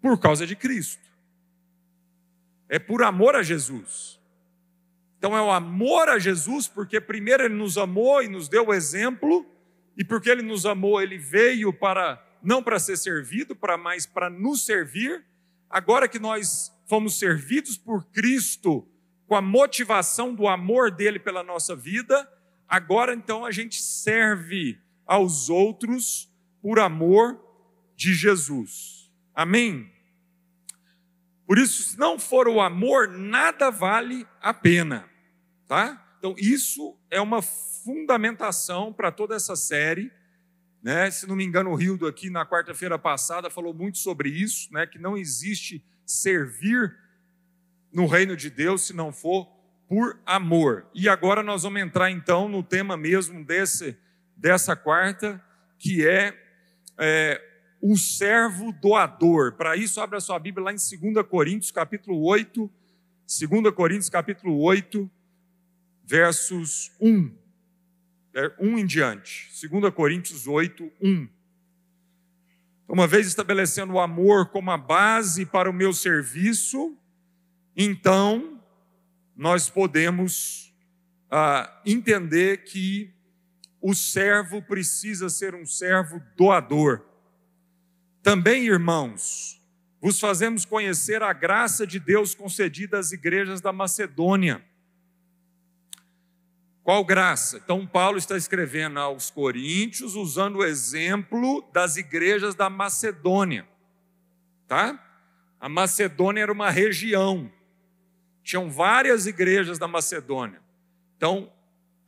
Por 0.00 0.18
causa 0.18 0.46
de 0.46 0.56
Cristo. 0.56 1.06
É 2.68 2.78
por 2.78 3.02
amor 3.02 3.34
a 3.36 3.42
Jesus. 3.42 4.18
Então, 5.18 5.36
é 5.36 5.42
o 5.42 5.50
amor 5.50 6.08
a 6.08 6.18
Jesus, 6.18 6.68
porque 6.68 7.00
primeiro 7.00 7.42
Ele 7.42 7.54
nos 7.54 7.76
amou 7.76 8.22
e 8.22 8.28
nos 8.28 8.48
deu 8.48 8.68
o 8.68 8.74
exemplo, 8.74 9.44
e 9.96 10.04
porque 10.04 10.30
Ele 10.30 10.42
nos 10.42 10.64
amou, 10.64 11.02
Ele 11.02 11.18
veio 11.18 11.72
para, 11.72 12.24
não 12.42 12.62
para 12.62 12.78
ser 12.78 12.96
servido, 12.96 13.56
para 13.56 13.76
mais 13.76 14.06
para 14.06 14.30
nos 14.30 14.64
servir. 14.64 15.24
Agora 15.68 16.08
que 16.08 16.18
nós 16.18 16.72
fomos 16.86 17.18
servidos 17.18 17.76
por 17.76 18.04
Cristo, 18.06 18.88
com 19.28 19.36
a 19.36 19.42
motivação 19.42 20.34
do 20.34 20.48
amor 20.48 20.90
dele 20.90 21.18
pela 21.18 21.42
nossa 21.42 21.76
vida, 21.76 22.26
agora 22.66 23.14
então 23.14 23.44
a 23.44 23.50
gente 23.50 23.82
serve 23.82 24.80
aos 25.06 25.50
outros 25.50 26.32
por 26.62 26.78
amor 26.78 27.38
de 27.94 28.14
Jesus. 28.14 29.12
Amém? 29.34 29.92
Por 31.46 31.58
isso, 31.58 31.82
se 31.82 31.98
não 31.98 32.18
for 32.18 32.48
o 32.48 32.60
amor, 32.60 33.08
nada 33.08 33.70
vale 33.70 34.26
a 34.40 34.52
pena, 34.54 35.08
tá? 35.66 36.16
Então, 36.18 36.34
isso 36.38 36.98
é 37.10 37.20
uma 37.20 37.42
fundamentação 37.42 38.92
para 38.92 39.12
toda 39.12 39.36
essa 39.36 39.54
série. 39.54 40.10
Né? 40.82 41.10
Se 41.10 41.26
não 41.26 41.36
me 41.36 41.44
engano, 41.44 41.70
o 41.70 41.74
Rildo 41.74 42.06
aqui 42.06 42.28
na 42.30 42.46
quarta-feira 42.46 42.98
passada 42.98 43.48
falou 43.50 43.72
muito 43.72 43.98
sobre 43.98 44.30
isso, 44.30 44.72
né? 44.72 44.86
que 44.86 44.98
não 44.98 45.16
existe 45.16 45.84
servir 46.04 46.96
no 47.98 48.06
reino 48.06 48.36
de 48.36 48.48
Deus 48.48 48.82
se 48.82 48.94
não 48.94 49.12
for 49.12 49.48
por 49.88 50.20
amor. 50.24 50.86
E 50.94 51.08
agora 51.08 51.42
nós 51.42 51.64
vamos 51.64 51.82
entrar 51.82 52.12
então 52.12 52.48
no 52.48 52.62
tema 52.62 52.96
mesmo 52.96 53.44
desse, 53.44 53.98
dessa 54.36 54.76
quarta, 54.76 55.44
que 55.80 56.06
é, 56.06 56.32
é 56.96 57.42
o 57.80 57.96
servo 57.96 58.70
doador. 58.70 59.54
Para 59.54 59.76
isso, 59.76 60.00
abra 60.00 60.20
sua 60.20 60.38
Bíblia 60.38 60.66
lá 60.66 60.72
em 60.72 60.76
2 60.76 61.26
Coríntios, 61.26 61.72
capítulo 61.72 62.22
8, 62.22 62.70
2 63.50 63.74
Coríntios, 63.74 64.08
capítulo 64.08 64.60
8, 64.60 65.10
versos 66.04 66.92
1. 67.00 67.34
1 68.60 68.78
em 68.78 68.86
diante. 68.86 69.50
2 69.68 69.92
Coríntios 69.92 70.46
8, 70.46 70.88
1. 71.02 71.28
Uma 72.86 73.08
vez 73.08 73.26
estabelecendo 73.26 73.94
o 73.94 74.00
amor 74.00 74.50
como 74.50 74.70
a 74.70 74.78
base 74.78 75.44
para 75.44 75.68
o 75.68 75.72
meu 75.72 75.92
serviço, 75.92 76.96
então 77.80 78.60
nós 79.36 79.70
podemos 79.70 80.74
ah, 81.30 81.80
entender 81.86 82.64
que 82.64 83.14
o 83.80 83.94
servo 83.94 84.60
precisa 84.60 85.28
ser 85.28 85.54
um 85.54 85.64
servo 85.64 86.20
doador. 86.36 87.04
Também, 88.20 88.66
irmãos, 88.66 89.62
vos 90.00 90.18
fazemos 90.18 90.64
conhecer 90.64 91.22
a 91.22 91.32
graça 91.32 91.86
de 91.86 92.00
Deus 92.00 92.34
concedida 92.34 92.98
às 92.98 93.12
igrejas 93.12 93.60
da 93.60 93.72
Macedônia. 93.72 94.60
Qual 96.82 97.04
graça? 97.04 97.58
Então, 97.58 97.86
Paulo 97.86 98.18
está 98.18 98.36
escrevendo 98.36 98.98
aos 98.98 99.30
Coríntios 99.30 100.16
usando 100.16 100.56
o 100.56 100.64
exemplo 100.64 101.62
das 101.72 101.96
igrejas 101.96 102.56
da 102.56 102.68
Macedônia. 102.68 103.68
Tá? 104.66 104.98
A 105.60 105.68
Macedônia 105.68 106.42
era 106.42 106.52
uma 106.52 106.70
região 106.70 107.52
tinham 108.48 108.70
várias 108.70 109.26
igrejas 109.26 109.78
da 109.78 109.86
Macedônia. 109.86 110.62
Então, 111.18 111.52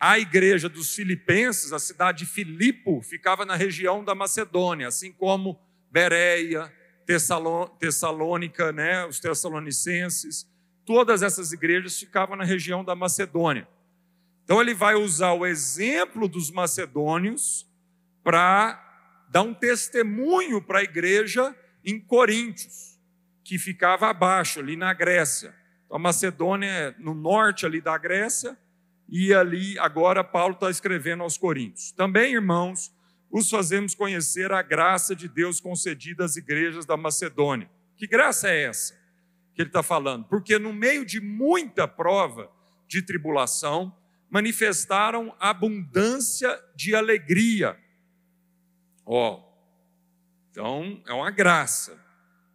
a 0.00 0.18
igreja 0.18 0.70
dos 0.70 0.94
Filipenses, 0.94 1.70
a 1.70 1.78
cidade 1.78 2.20
de 2.20 2.26
Filipo, 2.32 3.02
ficava 3.02 3.44
na 3.44 3.54
região 3.54 4.02
da 4.02 4.14
Macedônia, 4.14 4.88
assim 4.88 5.12
como 5.12 5.60
Bereia, 5.90 6.72
Tessalônica, 7.04 8.72
né, 8.72 9.04
os 9.04 9.20
tessalonicenses, 9.20 10.48
todas 10.86 11.22
essas 11.22 11.52
igrejas 11.52 11.98
ficavam 11.98 12.36
na 12.36 12.44
região 12.44 12.82
da 12.82 12.94
Macedônia. 12.94 13.68
Então 14.42 14.62
ele 14.62 14.72
vai 14.72 14.94
usar 14.94 15.32
o 15.32 15.44
exemplo 15.44 16.26
dos 16.26 16.50
macedônios 16.50 17.68
para 18.24 18.80
dar 19.28 19.42
um 19.42 19.52
testemunho 19.52 20.62
para 20.62 20.78
a 20.78 20.84
igreja 20.84 21.54
em 21.84 22.00
Coríntios, 22.00 22.98
que 23.44 23.58
ficava 23.58 24.08
abaixo, 24.08 24.58
ali 24.58 24.74
na 24.74 24.94
Grécia. 24.94 25.59
A 25.90 25.98
Macedônia 25.98 26.68
é 26.68 26.94
no 26.98 27.14
norte 27.14 27.66
ali 27.66 27.80
da 27.80 27.98
Grécia, 27.98 28.56
e 29.08 29.34
ali 29.34 29.76
agora 29.78 30.22
Paulo 30.22 30.54
está 30.54 30.70
escrevendo 30.70 31.22
aos 31.24 31.36
Coríntios. 31.36 31.90
Também, 31.90 32.34
irmãos, 32.34 32.94
os 33.30 33.50
fazemos 33.50 33.94
conhecer 33.94 34.52
a 34.52 34.62
graça 34.62 35.16
de 35.16 35.28
Deus 35.28 35.60
concedida 35.60 36.24
às 36.24 36.36
igrejas 36.36 36.86
da 36.86 36.96
Macedônia. 36.96 37.68
Que 37.96 38.06
graça 38.06 38.48
é 38.48 38.62
essa 38.62 38.94
que 39.54 39.62
ele 39.62 39.68
está 39.68 39.82
falando? 39.82 40.26
Porque 40.26 40.58
no 40.58 40.72
meio 40.72 41.04
de 41.04 41.20
muita 41.20 41.88
prova 41.88 42.50
de 42.86 43.02
tribulação, 43.02 43.96
manifestaram 44.30 45.34
abundância 45.40 46.56
de 46.76 46.94
alegria. 46.94 47.76
Ó, 49.04 49.34
oh, 49.34 49.50
então 50.50 51.02
é 51.06 51.12
uma 51.12 51.30
graça. 51.32 51.92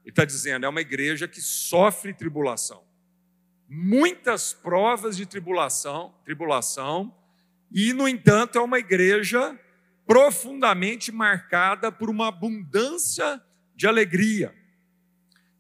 Ele 0.04 0.12
está 0.12 0.24
dizendo, 0.24 0.66
é 0.66 0.70
uma 0.70 0.82
igreja 0.82 1.28
que 1.28 1.42
sofre 1.42 2.14
tribulação. 2.14 2.85
Muitas 3.68 4.54
provas 4.54 5.18
de 5.18 5.26
tribulação, 5.26 6.14
tribulação, 6.24 7.14
e 7.72 7.94
no 7.94 8.08
entanto 8.08 8.58
é 8.58 8.62
uma 8.62 8.80
igreja 8.80 9.60
profundamente 10.06 11.12
marcada 11.12 11.92
por 11.92 12.10
uma 12.10 12.28
abundância 12.28 13.42
de 13.76 13.88
alegria. 13.88 14.54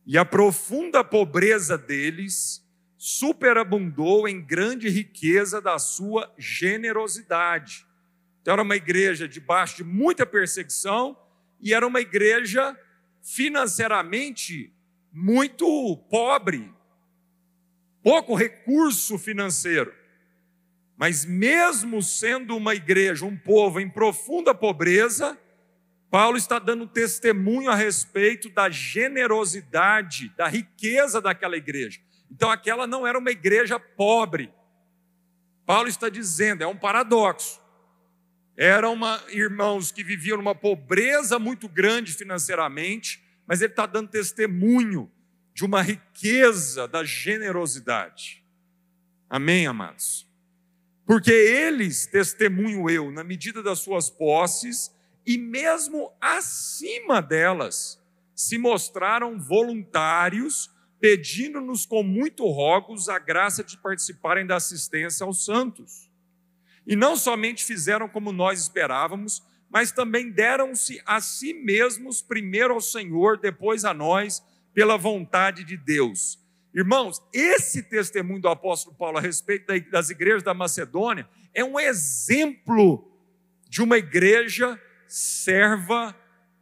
E 0.05 0.17
a 0.17 0.23
profunda 0.23 1.03
pobreza 1.03 1.77
deles 1.77 2.63
superabundou 2.95 4.27
em 4.27 4.41
grande 4.41 4.87
riqueza 4.89 5.59
da 5.59 5.77
sua 5.79 6.31
generosidade. 6.37 7.85
Então, 8.41 8.53
era 8.53 8.61
uma 8.61 8.75
igreja 8.75 9.27
debaixo 9.27 9.77
de 9.77 9.83
muita 9.83 10.25
perseguição 10.25 11.17
e 11.59 11.73
era 11.73 11.85
uma 11.85 11.99
igreja 11.99 12.77
financeiramente 13.23 14.71
muito 15.11 15.97
pobre, 16.09 16.71
pouco 18.05 18.35
recurso 18.35 19.17
financeiro. 19.17 19.91
Mas, 20.95 21.25
mesmo 21.25 22.03
sendo 22.03 22.55
uma 22.55 22.75
igreja, 22.75 23.25
um 23.25 23.35
povo 23.35 23.79
em 23.79 23.89
profunda 23.89 24.53
pobreza, 24.53 25.35
Paulo 26.11 26.37
está 26.37 26.59
dando 26.59 26.85
testemunho 26.85 27.67
a 27.67 27.73
respeito 27.73 28.47
da 28.47 28.69
generosidade, 28.69 30.31
da 30.37 30.47
riqueza 30.47 31.19
daquela 31.19 31.57
igreja. 31.57 31.99
Então, 32.31 32.51
aquela 32.51 32.85
não 32.85 33.07
era 33.07 33.17
uma 33.17 33.31
igreja 33.31 33.79
pobre. 33.79 34.53
Paulo 35.65 35.89
está 35.89 36.07
dizendo, 36.07 36.63
é 36.63 36.67
um 36.67 36.77
paradoxo. 36.77 37.59
Eram 38.55 38.93
uma, 38.93 39.19
irmãos 39.29 39.91
que 39.91 40.03
viviam 40.03 40.37
numa 40.37 40.53
pobreza 40.53 41.39
muito 41.39 41.67
grande 41.67 42.13
financeiramente, 42.13 43.19
mas 43.47 43.63
ele 43.63 43.73
está 43.73 43.87
dando 43.87 44.09
testemunho 44.09 45.11
de 45.55 45.63
uma 45.63 45.81
riqueza 45.81 46.85
da 46.85 47.05
generosidade. 47.05 48.43
Amém, 49.29 49.65
amados? 49.65 50.29
Porque 51.05 51.31
eles, 51.31 52.05
testemunho 52.05 52.89
eu, 52.89 53.09
na 53.09 53.23
medida 53.23 53.63
das 53.63 53.79
suas 53.79 54.09
posses, 54.09 54.93
e 55.25 55.37
mesmo 55.37 56.11
acima 56.19 57.21
delas, 57.21 58.03
se 58.35 58.57
mostraram 58.57 59.39
voluntários, 59.39 60.69
pedindo-nos 60.99 61.85
com 61.85 62.03
muito 62.03 62.45
rogos 62.49 63.07
a 63.07 63.17
graça 63.17 63.63
de 63.63 63.77
participarem 63.77 64.45
da 64.45 64.57
assistência 64.57 65.25
aos 65.25 65.45
santos. 65.45 66.11
E 66.85 66.97
não 66.97 67.15
somente 67.15 67.63
fizeram 67.63 68.09
como 68.09 68.33
nós 68.33 68.59
esperávamos, 68.59 69.41
mas 69.69 69.93
também 69.93 70.29
deram-se 70.29 71.01
a 71.05 71.21
si 71.21 71.53
mesmos, 71.53 72.21
primeiro 72.21 72.73
ao 72.73 72.81
Senhor, 72.81 73.37
depois 73.37 73.85
a 73.85 73.93
nós, 73.93 74.43
pela 74.75 74.97
vontade 74.97 75.63
de 75.63 75.77
Deus. 75.77 76.37
Irmãos, 76.73 77.23
esse 77.33 77.81
testemunho 77.81 78.41
do 78.41 78.49
apóstolo 78.49 78.93
Paulo 78.93 79.17
a 79.17 79.21
respeito 79.21 79.65
das 79.89 80.09
igrejas 80.09 80.43
da 80.43 80.53
Macedônia 80.53 81.27
é 81.53 81.63
um 81.63 81.79
exemplo 81.79 83.09
de 83.69 83.81
uma 83.81 83.97
igreja 83.97 84.79
serva 85.07 86.13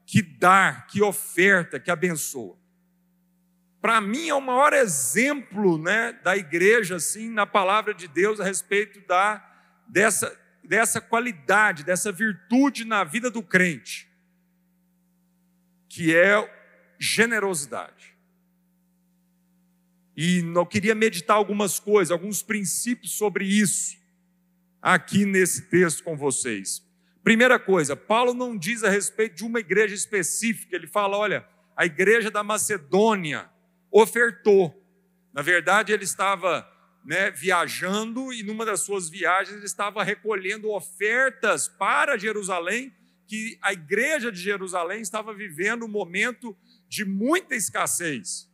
que 0.06 0.22
dá, 0.22 0.86
que 0.92 1.02
oferta, 1.02 1.80
que 1.80 1.90
abençoa. 1.90 2.56
Para 3.82 4.00
mim 4.00 4.30
é 4.30 4.36
o 4.36 4.40
maior 4.40 4.72
exemplo, 4.72 5.80
né, 5.80 6.14
da 6.24 6.38
igreja 6.38 6.98
assim 6.98 7.30
na 7.30 7.48
palavra 7.48 7.94
de 7.94 8.08
Deus 8.08 8.40
a 8.40 8.44
respeito 8.44 9.06
da 9.08 9.44
dessa 9.88 10.40
dessa 10.64 11.02
qualidade, 11.02 11.84
dessa 11.84 12.12
virtude 12.12 12.86
na 12.86 13.04
vida 13.04 13.30
do 13.30 13.44
crente, 13.44 14.10
que 15.90 16.16
é 16.16 16.63
generosidade. 17.04 18.16
E 20.16 20.40
eu 20.40 20.66
queria 20.66 20.96
meditar 20.96 21.36
algumas 21.36 21.80
coisas, 21.80 22.12
alguns 22.12 22.42
princípios 22.42 23.14
sobre 23.14 23.46
isso, 23.46 23.98
aqui 24.82 25.26
nesse 25.26 25.70
texto 25.70 26.04
com 26.04 26.16
vocês. 26.16 26.84
Primeira 27.24 27.58
coisa, 27.58 27.96
Paulo 27.96 28.34
não 28.34 28.58
diz 28.58 28.84
a 28.84 28.90
respeito 28.90 29.38
de 29.38 29.44
uma 29.44 29.60
igreja 29.60 29.96
específica, 29.96 30.76
ele 30.76 30.88
fala: 30.88 31.18
olha, 31.18 31.48
a 31.76 31.86
igreja 31.86 32.30
da 32.30 32.44
Macedônia 32.44 33.50
ofertou. 33.92 34.80
Na 35.34 35.42
verdade, 35.42 35.92
ele 35.92 36.04
estava 36.04 36.70
né, 37.04 37.32
viajando 37.32 38.32
e 38.32 38.44
numa 38.44 38.66
das 38.66 38.82
suas 38.82 39.10
viagens 39.10 39.58
ele 39.58 39.66
estava 39.66 40.04
recolhendo 40.04 40.70
ofertas 40.70 41.68
para 41.68 42.18
Jerusalém, 42.18 42.94
que 43.28 43.58
a 43.62 43.74
igreja 43.74 44.32
de 44.32 44.40
Jerusalém 44.40 45.02
estava 45.02 45.34
vivendo 45.34 45.86
um 45.86 45.90
momento 45.90 46.56
de 46.94 47.04
muita 47.04 47.56
escassez. 47.56 48.48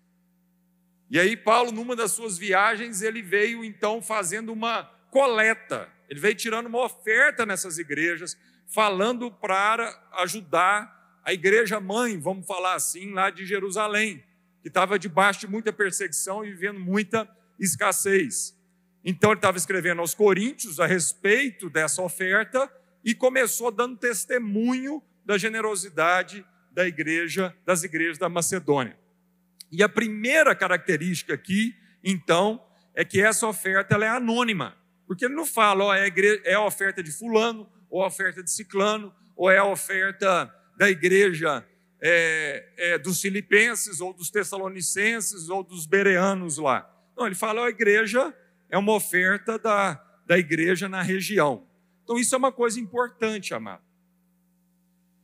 E 1.10 1.20
aí 1.20 1.36
Paulo, 1.36 1.74
numa 1.74 1.94
das 1.94 2.14
suas 2.14 2.38
viagens, 2.38 3.02
ele 3.02 3.22
veio 3.22 3.66
então 3.66 4.02
fazendo 4.02 4.54
uma 4.54 4.84
coleta. 5.12 5.90
Ele 6.08 6.22
veio 6.22 6.36
tirando 6.36 6.68
uma 6.68 6.86
oferta 6.86 7.46
nessas 7.46 7.78
igrejas, 7.78 8.38
falando 8.66 9.30
para 9.30 9.94
ajudar 10.20 11.20
a 11.22 11.34
igreja 11.34 11.82
mãe, 11.82 12.18
vamos 12.18 12.48
falar 12.48 12.76
assim, 12.76 13.12
lá 13.12 13.30
de 13.30 13.46
Jerusalém, 13.46 14.24
que 14.62 14.70
estava 14.70 14.98
debaixo 14.98 15.42
de 15.42 15.48
muita 15.48 15.74
perseguição 15.74 16.46
e 16.46 16.52
vivendo 16.52 16.80
muita 16.80 17.30
escassez. 17.60 18.58
Então 19.04 19.32
ele 19.32 19.40
estava 19.40 19.58
escrevendo 19.58 20.00
aos 20.00 20.14
Coríntios 20.14 20.80
a 20.80 20.86
respeito 20.86 21.70
dessa 21.70 22.02
oferta 22.02 22.72
e 23.04 23.14
começou 23.14 23.70
dando 23.70 23.98
testemunho 23.98 25.04
da 25.26 25.38
generosidade 25.38 26.46
da 26.80 26.88
igreja, 26.88 27.54
das 27.66 27.84
igrejas 27.84 28.18
da 28.18 28.30
Macedônia. 28.30 28.98
E 29.70 29.84
a 29.84 29.90
primeira 29.90 30.56
característica 30.56 31.34
aqui, 31.34 31.76
então, 32.02 32.66
é 32.96 33.04
que 33.04 33.22
essa 33.22 33.46
oferta 33.46 33.96
ela 33.96 34.06
é 34.06 34.08
anônima, 34.08 34.78
porque 35.06 35.26
ele 35.26 35.36
não 35.36 35.46
fala, 35.46 35.84
ó, 35.84 35.94
é, 35.94 36.04
a 36.04 36.08
igreja, 36.08 36.42
é 36.46 36.54
a 36.54 36.64
oferta 36.64 37.04
de 37.04 37.12
fulano, 37.12 37.70
ou 37.90 38.02
a 38.02 38.08
oferta 38.08 38.42
de 38.42 38.50
ciclano, 38.50 39.14
ou 39.36 39.52
é 39.52 39.58
a 39.58 39.66
oferta 39.66 40.50
da 40.78 40.90
igreja 40.90 41.68
é, 42.02 42.70
é, 42.78 42.98
dos 42.98 43.20
filipenses, 43.20 44.00
ou 44.00 44.14
dos 44.14 44.30
tessalonicenses, 44.30 45.50
ou 45.50 45.62
dos 45.62 45.86
bereanos 45.86 46.58
lá. 46.58 46.90
Não, 47.18 47.26
ele 47.26 47.36
fala, 47.36 47.66
a 47.66 47.70
igreja 47.70 48.34
é 48.70 48.78
uma 48.78 48.94
oferta 48.94 49.60
da, 49.60 50.02
da 50.26 50.38
igreja 50.38 50.88
na 50.88 51.02
região. 51.02 51.68
Então, 52.06 52.18
isso 52.18 52.34
é 52.34 52.38
uma 52.38 52.54
coisa 52.54 52.80
importante, 52.80 53.54
amado. 53.54 53.84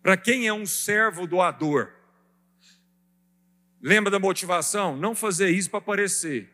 Para 0.06 0.18
quem 0.18 0.46
é 0.46 0.54
um 0.54 0.68
servo 0.68 1.26
doador, 1.26 1.91
lembra 3.82 4.12
da 4.12 4.20
motivação? 4.20 4.96
Não 4.96 5.15
fazer 5.15 5.50
isso 5.50 5.68
para 5.68 5.80
aparecer. 5.80 6.48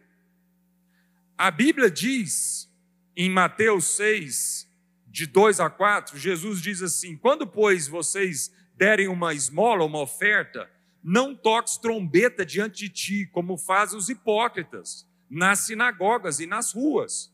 A 1.38 1.52
Bíblia 1.52 1.92
diz, 1.92 2.72
em 3.14 3.30
Mateus 3.30 3.98
6, 3.98 4.72
de 5.06 5.26
2 5.26 5.60
a 5.60 5.70
4, 5.70 6.18
Jesus 6.18 6.62
diz 6.62 6.82
assim: 6.82 7.18
Quando, 7.18 7.46
pois, 7.46 7.90
vocês 7.90 8.56
derem 8.74 9.10
uma 9.10 9.34
esmola, 9.34 9.84
uma 9.84 10.00
oferta, 10.00 10.72
não 11.04 11.36
toques 11.36 11.76
trombeta 11.76 12.46
diante 12.46 12.88
de 12.88 12.90
ti, 12.90 13.30
como 13.34 13.58
fazem 13.58 14.00
os 14.00 14.08
hipócritas 14.08 15.06
nas 15.30 15.60
sinagogas 15.60 16.40
e 16.40 16.46
nas 16.46 16.72
ruas, 16.72 17.30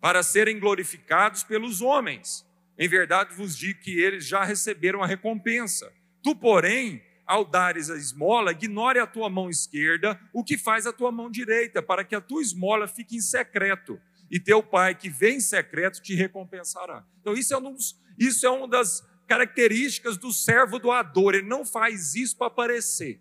para 0.00 0.22
serem 0.22 0.58
glorificados 0.58 1.44
pelos 1.44 1.82
homens. 1.82 2.46
Em 2.78 2.88
verdade 2.88 3.34
vos 3.34 3.56
digo 3.56 3.80
que 3.80 3.98
eles 3.98 4.26
já 4.26 4.44
receberam 4.44 5.02
a 5.02 5.06
recompensa. 5.06 5.92
Tu, 6.22 6.34
porém, 6.34 7.02
ao 7.26 7.44
dares 7.44 7.90
a 7.90 7.96
esmola, 7.96 8.52
ignore 8.52 8.98
a 8.98 9.06
tua 9.06 9.30
mão 9.30 9.48
esquerda 9.48 10.20
o 10.32 10.44
que 10.44 10.58
faz 10.58 10.86
a 10.86 10.92
tua 10.92 11.10
mão 11.10 11.30
direita, 11.30 11.82
para 11.82 12.04
que 12.04 12.14
a 12.14 12.20
tua 12.20 12.42
esmola 12.42 12.86
fique 12.86 13.16
em 13.16 13.20
secreto, 13.20 14.00
e 14.30 14.40
teu 14.40 14.62
pai 14.62 14.94
que 14.94 15.08
vem 15.08 15.36
em 15.36 15.40
secreto 15.40 16.02
te 16.02 16.14
recompensará. 16.14 17.04
Então, 17.20 17.34
isso 17.34 17.54
é, 17.54 17.58
um 17.58 17.72
dos, 17.72 17.98
isso 18.18 18.46
é 18.46 18.50
uma 18.50 18.68
das 18.68 19.06
características 19.26 20.16
do 20.16 20.32
servo 20.32 20.78
doador, 20.78 21.34
ele 21.34 21.46
não 21.46 21.64
faz 21.64 22.14
isso 22.14 22.36
para 22.36 22.48
aparecer. 22.48 23.20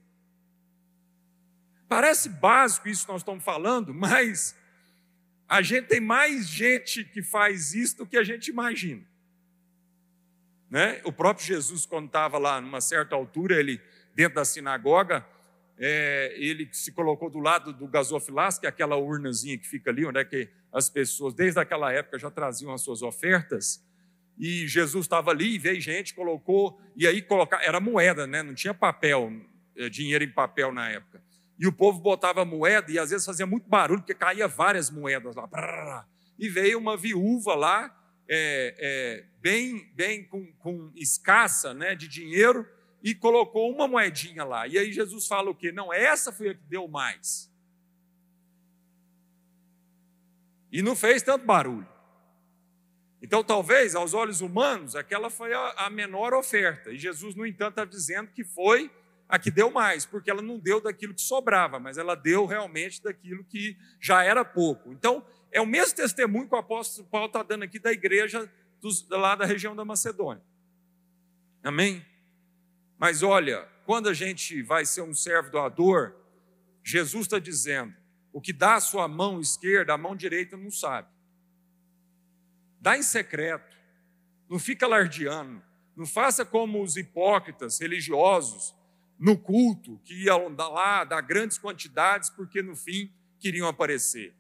Parece 1.88 2.28
básico 2.28 2.90
isso 2.90 3.06
que 3.06 3.12
nós 3.12 3.22
estamos 3.22 3.44
falando, 3.44 3.94
mas 3.94 4.56
a 5.48 5.62
gente 5.62 5.88
tem 5.88 6.00
mais 6.00 6.48
gente 6.48 7.06
que 7.06 7.22
faz 7.22 7.74
isso 7.74 7.98
do 7.98 8.08
que 8.08 8.18
a 8.18 8.24
gente 8.24 8.50
imagina. 8.50 9.13
Né? 10.74 11.00
O 11.04 11.12
próprio 11.12 11.46
Jesus, 11.46 11.86
quando 11.86 12.08
estava 12.08 12.40
lá 12.40 12.60
numa 12.60 12.82
certa 12.82 13.16
altura, 13.16 13.60
ele 13.60 13.80
dentro 14.16 14.34
da 14.34 14.44
sinagoga, 14.44 15.24
é, 15.78 16.34
ele 16.36 16.68
se 16.72 16.92
colocou 16.92 17.30
do 17.30 17.38
lado 17.38 17.72
do 17.72 17.88
gasofilas, 17.88 18.58
que 18.58 18.66
é 18.66 18.70
aquela 18.70 18.98
urnazinha 18.98 19.56
que 19.56 19.68
fica 19.68 19.92
ali, 19.92 20.04
onde 20.04 20.20
é 20.20 20.26
que 20.26 20.50
as 20.72 20.90
pessoas, 20.90 21.36
desde 21.36 21.60
aquela 21.60 21.94
época, 21.94 22.18
já 22.18 22.32
traziam 22.32 22.74
as 22.74 22.82
suas 22.82 23.04
ofertas. 23.04 23.86
E 24.36 24.68
Jesus 24.68 25.06
estava 25.06 25.30
ali, 25.30 25.60
veio 25.60 25.80
gente, 25.80 26.16
colocou, 26.16 26.82
e 26.96 27.06
aí 27.06 27.22
colocar, 27.22 27.64
era 27.64 27.80
moeda, 27.80 28.26
né? 28.26 28.42
não 28.42 28.56
tinha 28.56 28.74
papel, 28.74 29.32
é, 29.78 29.90
dinheiro 29.90 30.24
em 30.24 30.32
papel 30.32 30.74
na 30.74 30.90
época 30.90 31.22
e 31.60 31.68
o 31.68 31.72
povo 31.72 32.00
botava 32.00 32.44
moeda 32.44 32.92
e 32.92 32.98
às 32.98 33.12
vezes 33.12 33.28
fazia 33.28 33.46
muito 33.46 33.70
barulho, 33.70 34.02
porque 34.02 34.16
caía 34.16 34.48
várias 34.48 34.90
moedas 34.90 35.36
lá. 35.36 36.08
E 36.40 36.50
veio 36.50 36.80
uma 36.80 36.98
viúva 36.98 37.54
lá, 37.54 37.96
é, 38.28 38.76
é, 38.78 39.26
bem, 39.40 39.92
bem 39.94 40.24
com, 40.26 40.52
com, 40.54 40.92
escassa 40.96 41.74
né, 41.74 41.96
de 41.96 42.08
dinheiro, 42.08 42.68
e 43.04 43.14
colocou 43.14 43.70
uma 43.70 43.86
moedinha 43.86 44.46
lá. 44.46 44.66
E 44.66 44.78
aí 44.78 44.94
Jesus 44.94 45.28
fala 45.28 45.50
o 45.52 45.56
quê? 45.56 45.74
Não, 45.74 45.94
essa 45.94 46.32
foi 46.32 46.50
a 46.50 46.54
que 46.56 46.64
deu 46.64 46.88
mais. 46.88 47.52
E 50.72 50.82
não 50.82 50.96
fez 50.96 51.22
tanto 51.22 51.46
barulho. 51.46 51.88
Então, 53.22 53.44
talvez, 53.44 53.94
aos 53.94 54.14
olhos 54.14 54.42
humanos, 54.42 54.96
aquela 54.96 55.30
foi 55.30 55.54
a, 55.54 55.90
menor 55.90 56.34
oferta. 56.34 56.92
E 56.92 56.98
Jesus, 56.98 57.36
no 57.36 57.46
entanto, 57.46 57.72
está 57.72 57.86
dizendo 57.86 58.32
que 58.32 58.44
foi 58.44 58.90
a 59.28 59.38
que 59.38 59.52
deu 59.52 59.72
mais, 59.72 60.06
porque 60.06 60.30
ela 60.30 60.42
não 60.42 60.58
deu 60.58 60.82
daquilo 60.82 61.14
que 61.14 61.22
sobrava, 61.22 61.80
mas 61.80 61.98
ela 61.98 62.16
deu 62.16 62.46
realmente 62.46 63.02
daquilo 63.02 63.44
que 63.46 63.78
já 64.00 64.24
era 64.24 64.44
pouco. 64.44 64.92
Então, 64.92 65.26
é 65.54 65.62
o 65.62 65.66
mesmo 65.66 65.96
testemunho 65.96 66.48
que 66.48 66.56
o 66.56 66.58
apóstolo 66.58 67.08
Paulo 67.08 67.28
está 67.28 67.44
dando 67.44 67.64
aqui 67.64 67.78
da 67.78 67.92
igreja 67.92 68.52
dos, 68.82 69.08
lá 69.08 69.36
da 69.36 69.46
região 69.46 69.76
da 69.76 69.86
Macedônia. 69.86 70.44
Amém? 71.64 72.04
Mas 72.98 73.22
olha, 73.22 73.68
quando 73.86 74.10
a 74.10 74.14
gente 74.14 74.62
vai 74.64 74.86
ser 74.86 75.02
um 75.02 75.14
servo 75.14 75.52
doador, 75.52 76.16
Jesus 76.84 77.28
está 77.28 77.38
dizendo: 77.38 77.94
o 78.34 78.42
que 78.42 78.52
dá 78.52 78.76
a 78.76 78.82
sua 78.82 79.08
mão 79.08 79.40
esquerda, 79.40 79.94
a 79.94 79.98
mão 79.98 80.16
direita 80.16 80.58
não 80.58 80.72
sabe. 80.72 81.08
Dá 82.82 82.98
em 82.98 83.04
secreto, 83.04 83.78
não 84.50 84.58
fica 84.58 84.86
alardeando, 84.86 85.62
não 85.96 86.06
faça 86.06 86.44
como 86.44 86.82
os 86.82 86.98
hipócritas 86.98 87.80
religiosos 87.80 88.76
no 89.20 89.38
culto, 89.38 90.02
que 90.04 90.26
iam 90.26 90.54
lá 90.56 91.04
dar 91.04 91.22
grandes 91.22 91.58
quantidades, 91.58 92.30
porque 92.32 92.62
no 92.62 92.76
fim 92.76 93.14
queriam 93.40 93.68
aparecer. 93.68 94.34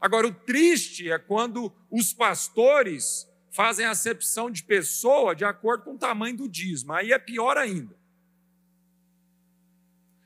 Agora, 0.00 0.26
o 0.26 0.34
triste 0.34 1.10
é 1.10 1.18
quando 1.18 1.72
os 1.90 2.12
pastores 2.12 3.28
fazem 3.50 3.84
acepção 3.84 4.50
de 4.50 4.62
pessoa 4.62 5.34
de 5.34 5.44
acordo 5.44 5.84
com 5.84 5.94
o 5.94 5.98
tamanho 5.98 6.36
do 6.36 6.48
dízimo, 6.48 6.92
aí 6.92 7.12
é 7.12 7.18
pior 7.18 7.56
ainda. 7.56 7.96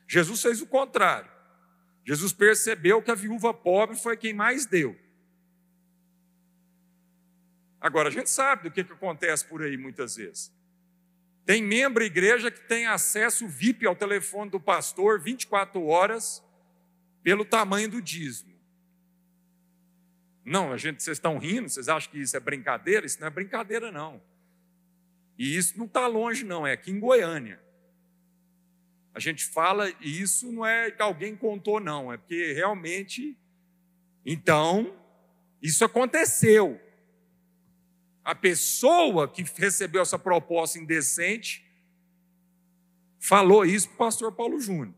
Jesus 0.07 0.41
fez 0.41 0.61
o 0.61 0.67
contrário. 0.67 1.31
Jesus 2.05 2.33
percebeu 2.33 3.01
que 3.01 3.09
a 3.09 3.15
viúva 3.15 3.53
pobre 3.53 3.95
foi 3.95 4.15
quem 4.15 4.33
mais 4.33 4.65
deu. 4.65 4.95
Agora, 7.81 8.09
a 8.09 8.11
gente 8.11 8.29
sabe 8.29 8.63
do 8.63 8.71
que, 8.71 8.83
que 8.83 8.93
acontece 8.93 9.45
por 9.45 9.63
aí 9.63 9.75
muitas 9.77 10.15
vezes. 10.15 10.53
Tem 11.45 11.61
membro 11.61 11.99
da 11.99 12.05
igreja 12.05 12.51
que 12.51 12.61
tem 12.61 12.85
acesso 12.85 13.47
VIP 13.47 13.85
ao 13.85 13.95
telefone 13.95 14.49
do 14.49 14.59
pastor 14.59 15.19
24 15.19 15.83
horas 15.85 16.43
pelo 17.21 17.43
tamanho 17.43 17.89
do 17.89 18.01
dízimo. 18.01 18.52
Não, 20.45 20.73
a 20.73 20.77
gente, 20.77 21.01
vocês 21.01 21.17
estão 21.17 21.37
rindo, 21.37 21.69
vocês 21.69 21.87
acham 21.87 22.11
que 22.11 22.19
isso 22.19 22.35
é 22.35 22.39
brincadeira? 22.39 23.05
Isso 23.05 23.19
não 23.19 23.27
é 23.27 23.29
brincadeira, 23.29 23.91
não. 23.91 24.21
E 25.37 25.55
isso 25.55 25.77
não 25.77 25.85
está 25.85 26.05
longe, 26.07 26.43
não, 26.43 26.67
é 26.67 26.73
aqui 26.73 26.91
em 26.91 26.99
Goiânia. 26.99 27.61
A 29.13 29.19
gente 29.19 29.45
fala, 29.45 29.89
e 30.01 30.21
isso 30.21 30.51
não 30.51 30.65
é 30.65 30.91
que 30.91 31.01
alguém 31.01 31.35
contou, 31.35 31.79
não, 31.79 32.11
é 32.11 32.17
porque 32.17 32.51
realmente, 32.53 33.37
então, 34.25 34.97
isso 35.61 35.85
aconteceu. 35.85 36.81
A 38.23 38.33
pessoa 38.33 39.27
que 39.27 39.43
recebeu 39.43 40.01
essa 40.01 40.17
proposta 40.17 40.79
indecente 40.79 41.65
falou 43.19 43.65
isso 43.65 43.87
para 43.89 43.95
o 43.95 43.97
pastor 43.97 44.31
Paulo 44.31 44.59
Júnior. 44.59 44.95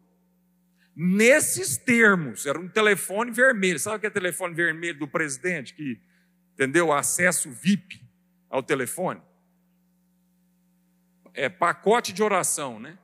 Nesses 0.96 1.76
termos, 1.76 2.46
era 2.46 2.58
um 2.58 2.70
telefone 2.70 3.30
vermelho. 3.30 3.78
Sabe 3.78 3.98
o 3.98 4.00
que 4.00 4.08
é 4.08 4.10
telefone 4.10 4.54
vermelho 4.54 4.98
do 4.98 5.08
presidente? 5.08 5.74
Que, 5.74 6.00
entendeu? 6.54 6.94
Acesso 6.94 7.52
VIP 7.52 8.02
ao 8.50 8.64
telefone. 8.64 9.22
É 11.34 11.50
pacote 11.50 12.14
de 12.14 12.24
oração, 12.24 12.80
né? 12.80 12.98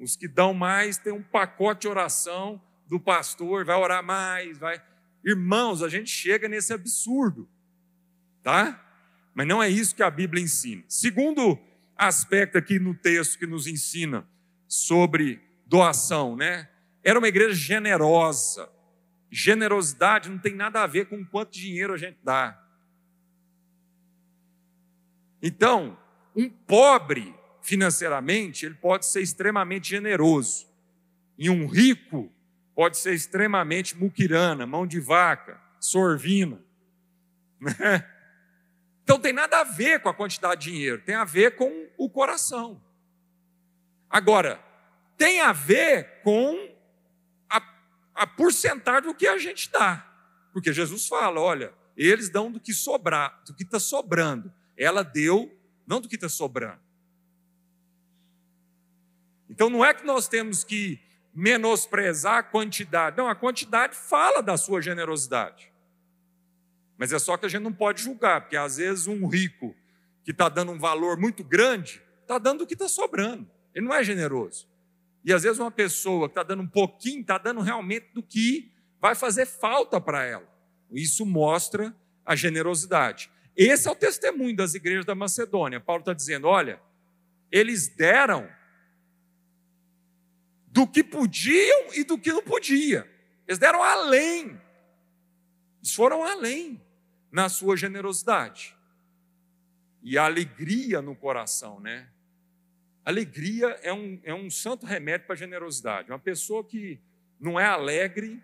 Os 0.00 0.16
que 0.16 0.26
dão 0.26 0.54
mais 0.54 0.96
têm 0.96 1.12
um 1.12 1.22
pacote 1.22 1.82
de 1.82 1.88
oração 1.88 2.62
do 2.86 2.98
pastor, 2.98 3.64
vai 3.64 3.76
orar 3.76 4.02
mais, 4.02 4.56
vai. 4.56 4.82
Irmãos, 5.22 5.82
a 5.82 5.88
gente 5.88 6.08
chega 6.08 6.48
nesse 6.48 6.72
absurdo, 6.72 7.46
tá? 8.42 8.82
Mas 9.34 9.46
não 9.46 9.62
é 9.62 9.68
isso 9.68 9.94
que 9.94 10.02
a 10.02 10.10
Bíblia 10.10 10.42
ensina. 10.42 10.82
Segundo 10.88 11.58
aspecto 11.94 12.56
aqui 12.56 12.78
no 12.78 12.94
texto 12.94 13.38
que 13.38 13.46
nos 13.46 13.66
ensina 13.66 14.26
sobre 14.66 15.42
doação, 15.66 16.34
né? 16.34 16.68
Era 17.02 17.18
uma 17.18 17.28
igreja 17.28 17.54
generosa. 17.54 18.70
Generosidade 19.30 20.28
não 20.28 20.38
tem 20.38 20.54
nada 20.54 20.82
a 20.82 20.86
ver 20.86 21.06
com 21.06 21.24
quanto 21.24 21.52
dinheiro 21.52 21.92
a 21.92 21.96
gente 21.96 22.18
dá. 22.22 22.62
Então, 25.42 25.98
um 26.34 26.48
pobre 26.48 27.34
financeiramente, 27.62 28.64
ele 28.64 28.74
pode 28.74 29.06
ser 29.06 29.20
extremamente 29.20 29.90
generoso. 29.90 30.66
E 31.36 31.50
um 31.50 31.66
rico 31.66 32.32
pode 32.74 32.96
ser 32.96 33.14
extremamente 33.14 33.96
muquirana, 33.96 34.66
mão 34.66 34.86
de 34.86 35.00
vaca, 35.00 35.60
sorvina. 35.78 36.60
Né? 37.60 38.08
Então 39.02 39.18
tem 39.18 39.32
nada 39.32 39.62
a 39.62 39.64
ver 39.64 40.00
com 40.00 40.08
a 40.08 40.14
quantidade 40.14 40.60
de 40.60 40.70
dinheiro, 40.70 41.02
tem 41.02 41.16
a 41.16 41.24
ver 41.24 41.56
com 41.56 41.88
o 41.96 42.08
coração. 42.08 42.80
Agora, 44.08 44.62
tem 45.16 45.40
a 45.40 45.52
ver 45.52 46.20
com 46.22 46.56
a 48.18 48.26
porcentagem 48.26 49.10
do 49.10 49.14
que 49.14 49.26
a 49.26 49.38
gente 49.38 49.70
dá. 49.70 50.04
Porque 50.52 50.72
Jesus 50.72 51.06
fala: 51.06 51.40
olha, 51.40 51.72
eles 51.96 52.28
dão 52.28 52.50
do 52.50 52.60
que 52.60 52.74
sobrar, 52.74 53.42
do 53.46 53.54
que 53.54 53.62
está 53.62 53.78
sobrando. 53.78 54.52
Ela 54.76 55.02
deu, 55.02 55.56
não 55.86 56.00
do 56.00 56.08
que 56.08 56.16
está 56.16 56.28
sobrando. 56.28 56.80
Então 59.48 59.70
não 59.70 59.84
é 59.84 59.94
que 59.94 60.04
nós 60.04 60.28
temos 60.28 60.62
que 60.62 61.00
menosprezar 61.34 62.38
a 62.38 62.42
quantidade. 62.42 63.16
Não, 63.16 63.28
a 63.28 63.34
quantidade 63.34 63.96
fala 63.96 64.42
da 64.42 64.56
sua 64.56 64.82
generosidade. 64.82 65.72
Mas 66.96 67.12
é 67.12 67.18
só 67.18 67.36
que 67.36 67.46
a 67.46 67.48
gente 67.48 67.62
não 67.62 67.72
pode 67.72 68.02
julgar, 68.02 68.40
porque 68.40 68.56
às 68.56 68.76
vezes 68.76 69.06
um 69.06 69.26
rico 69.26 69.74
que 70.24 70.32
está 70.32 70.48
dando 70.48 70.72
um 70.72 70.78
valor 70.78 71.16
muito 71.16 71.44
grande, 71.44 72.02
está 72.22 72.38
dando 72.38 72.62
o 72.62 72.66
que 72.66 72.74
está 72.74 72.88
sobrando. 72.88 73.48
Ele 73.74 73.86
não 73.86 73.94
é 73.94 74.02
generoso. 74.02 74.68
E 75.28 75.32
às 75.34 75.42
vezes 75.42 75.58
uma 75.58 75.70
pessoa 75.70 76.26
que 76.26 76.30
está 76.30 76.42
dando 76.42 76.62
um 76.62 76.66
pouquinho, 76.66 77.20
está 77.20 77.36
dando 77.36 77.60
realmente 77.60 78.08
do 78.14 78.22
que 78.22 78.72
vai 78.98 79.14
fazer 79.14 79.44
falta 79.44 80.00
para 80.00 80.24
ela. 80.24 80.48
Isso 80.90 81.26
mostra 81.26 81.94
a 82.24 82.34
generosidade. 82.34 83.30
Esse 83.54 83.88
é 83.88 83.90
o 83.90 83.94
testemunho 83.94 84.56
das 84.56 84.72
igrejas 84.72 85.04
da 85.04 85.14
Macedônia. 85.14 85.80
Paulo 85.80 86.00
está 86.00 86.14
dizendo: 86.14 86.48
olha, 86.48 86.80
eles 87.52 87.88
deram 87.88 88.48
do 90.68 90.86
que 90.86 91.04
podiam 91.04 91.92
e 91.92 92.04
do 92.04 92.16
que 92.16 92.32
não 92.32 92.42
podia. 92.42 93.06
Eles 93.46 93.58
deram 93.58 93.82
além. 93.82 94.58
Eles 95.76 95.92
foram 95.92 96.24
além 96.24 96.80
na 97.30 97.50
sua 97.50 97.76
generosidade. 97.76 98.74
E 100.02 100.16
a 100.16 100.24
alegria 100.24 101.02
no 101.02 101.14
coração, 101.14 101.80
né? 101.80 102.08
Alegria 103.08 103.68
é 103.82 103.90
um, 103.90 104.20
é 104.22 104.34
um 104.34 104.50
santo 104.50 104.84
remédio 104.84 105.26
para 105.26 105.34
a 105.34 105.38
generosidade. 105.38 106.10
Uma 106.10 106.18
pessoa 106.18 106.62
que 106.62 107.00
não 107.40 107.58
é 107.58 107.64
alegre, 107.64 108.38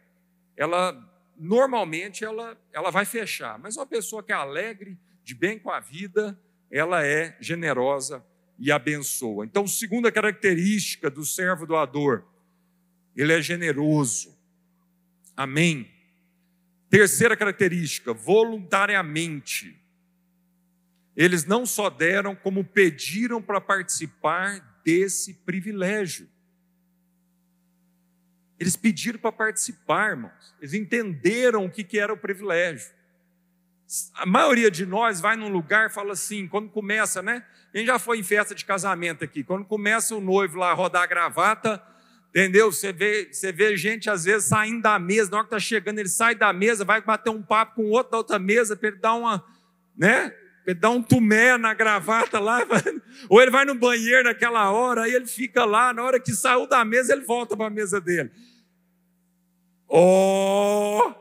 ela 0.56 0.98
normalmente 1.36 2.24
ela, 2.24 2.56
ela 2.72 2.90
vai 2.90 3.04
fechar. 3.04 3.58
Mas 3.58 3.76
uma 3.76 3.84
pessoa 3.86 4.22
que 4.22 4.32
é 4.32 4.34
alegre, 4.34 4.96
de 5.22 5.34
bem 5.34 5.58
com 5.58 5.70
a 5.70 5.80
vida, 5.80 6.40
ela 6.70 7.04
é 7.04 7.36
generosa 7.40 8.24
e 8.58 8.72
abençoa. 8.72 9.44
Então, 9.44 9.66
segunda 9.66 10.10
característica 10.10 11.10
do 11.10 11.26
servo 11.26 11.66
doador, 11.66 12.24
ele 13.14 13.34
é 13.34 13.42
generoso. 13.42 14.34
Amém. 15.36 15.90
Terceira 16.88 17.36
característica, 17.36 18.14
voluntariamente. 18.14 19.78
Eles 21.16 21.44
não 21.44 21.64
só 21.64 21.88
deram, 21.88 22.34
como 22.34 22.64
pediram 22.64 23.40
para 23.40 23.60
participar 23.60 24.80
desse 24.84 25.34
privilégio. 25.34 26.28
Eles 28.58 28.76
pediram 28.76 29.18
para 29.18 29.32
participar, 29.32 30.10
irmãos. 30.10 30.54
Eles 30.60 30.74
entenderam 30.74 31.64
o 31.64 31.70
que 31.70 31.98
era 31.98 32.12
o 32.12 32.16
privilégio. 32.16 32.92
A 34.14 34.26
maioria 34.26 34.70
de 34.70 34.86
nós 34.86 35.20
vai 35.20 35.36
num 35.36 35.48
lugar 35.48 35.88
e 35.88 35.92
fala 35.92 36.12
assim, 36.12 36.48
quando 36.48 36.70
começa, 36.70 37.22
né? 37.22 37.44
A 37.72 37.78
gente 37.78 37.86
já 37.86 37.98
foi 37.98 38.18
em 38.18 38.22
festa 38.22 38.54
de 38.54 38.64
casamento 38.64 39.22
aqui. 39.22 39.44
Quando 39.44 39.64
começa 39.64 40.14
o 40.14 40.20
noivo 40.20 40.58
lá 40.58 40.70
a 40.70 40.74
rodar 40.74 41.02
a 41.02 41.06
gravata, 41.06 41.82
entendeu? 42.30 42.72
Você 42.72 42.92
vê, 42.92 43.28
você 43.30 43.52
vê 43.52 43.76
gente 43.76 44.08
às 44.08 44.24
vezes 44.24 44.48
saindo 44.48 44.82
da 44.82 44.98
mesa, 44.98 45.30
na 45.30 45.38
hora 45.38 45.46
que 45.46 45.54
está 45.54 45.60
chegando, 45.60 45.98
ele 45.98 46.08
sai 46.08 46.34
da 46.34 46.52
mesa, 46.52 46.84
vai 46.84 47.00
bater 47.00 47.30
um 47.30 47.42
papo 47.42 47.76
com 47.76 47.90
outro 47.90 48.12
da 48.12 48.18
outra 48.18 48.38
mesa 48.38 48.74
para 48.76 48.88
ele 48.88 48.98
dar 48.98 49.14
uma, 49.14 49.44
né? 49.96 50.34
Ele 50.66 50.78
dar 50.78 50.90
um 50.90 51.02
tumé 51.02 51.58
na 51.58 51.74
gravata 51.74 52.38
lá, 52.40 52.60
ou 53.28 53.40
ele 53.40 53.50
vai 53.50 53.64
no 53.64 53.74
banheiro 53.74 54.24
naquela 54.24 54.70
hora, 54.70 55.02
aí 55.02 55.14
ele 55.14 55.26
fica 55.26 55.64
lá, 55.64 55.92
na 55.92 56.02
hora 56.02 56.18
que 56.18 56.32
saiu 56.32 56.66
da 56.66 56.84
mesa, 56.84 57.12
ele 57.12 57.22
volta 57.22 57.56
para 57.56 57.66
a 57.66 57.70
mesa 57.70 58.00
dele. 58.00 58.30
Oh, 59.86 61.12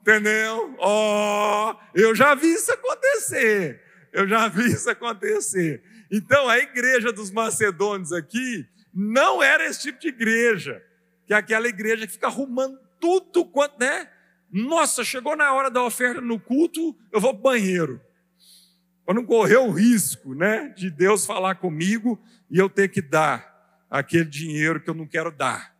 entendeu? 0.00 0.74
Oh, 0.78 1.74
eu 1.94 2.14
já 2.14 2.34
vi 2.34 2.54
isso 2.54 2.72
acontecer. 2.72 3.82
Eu 4.12 4.26
já 4.26 4.48
vi 4.48 4.66
isso 4.66 4.90
acontecer. 4.90 5.82
Então, 6.10 6.48
a 6.48 6.58
igreja 6.58 7.12
dos 7.12 7.30
macedônios 7.30 8.12
aqui 8.12 8.66
não 8.92 9.42
era 9.42 9.64
esse 9.66 9.82
tipo 9.82 10.00
de 10.00 10.08
igreja, 10.08 10.82
que 11.26 11.32
é 11.32 11.36
aquela 11.36 11.68
igreja 11.68 12.06
que 12.06 12.14
fica 12.14 12.26
arrumando 12.26 12.78
tudo 12.98 13.44
quanto, 13.44 13.78
né? 13.78 14.08
Nossa, 14.50 15.04
chegou 15.04 15.36
na 15.36 15.52
hora 15.52 15.70
da 15.70 15.82
oferta 15.82 16.20
no 16.20 16.40
culto, 16.40 16.96
eu 17.12 17.20
vou 17.20 17.32
para 17.32 17.38
o 17.38 17.42
banheiro. 17.42 18.00
Para 19.10 19.16
não 19.16 19.26
correr 19.26 19.56
o 19.56 19.72
risco 19.72 20.36
né, 20.36 20.68
de 20.68 20.88
Deus 20.88 21.26
falar 21.26 21.56
comigo 21.56 22.16
e 22.48 22.56
eu 22.56 22.70
ter 22.70 22.86
que 22.86 23.02
dar 23.02 23.82
aquele 23.90 24.26
dinheiro 24.26 24.80
que 24.80 24.88
eu 24.88 24.94
não 24.94 25.04
quero 25.04 25.32
dar. 25.32 25.74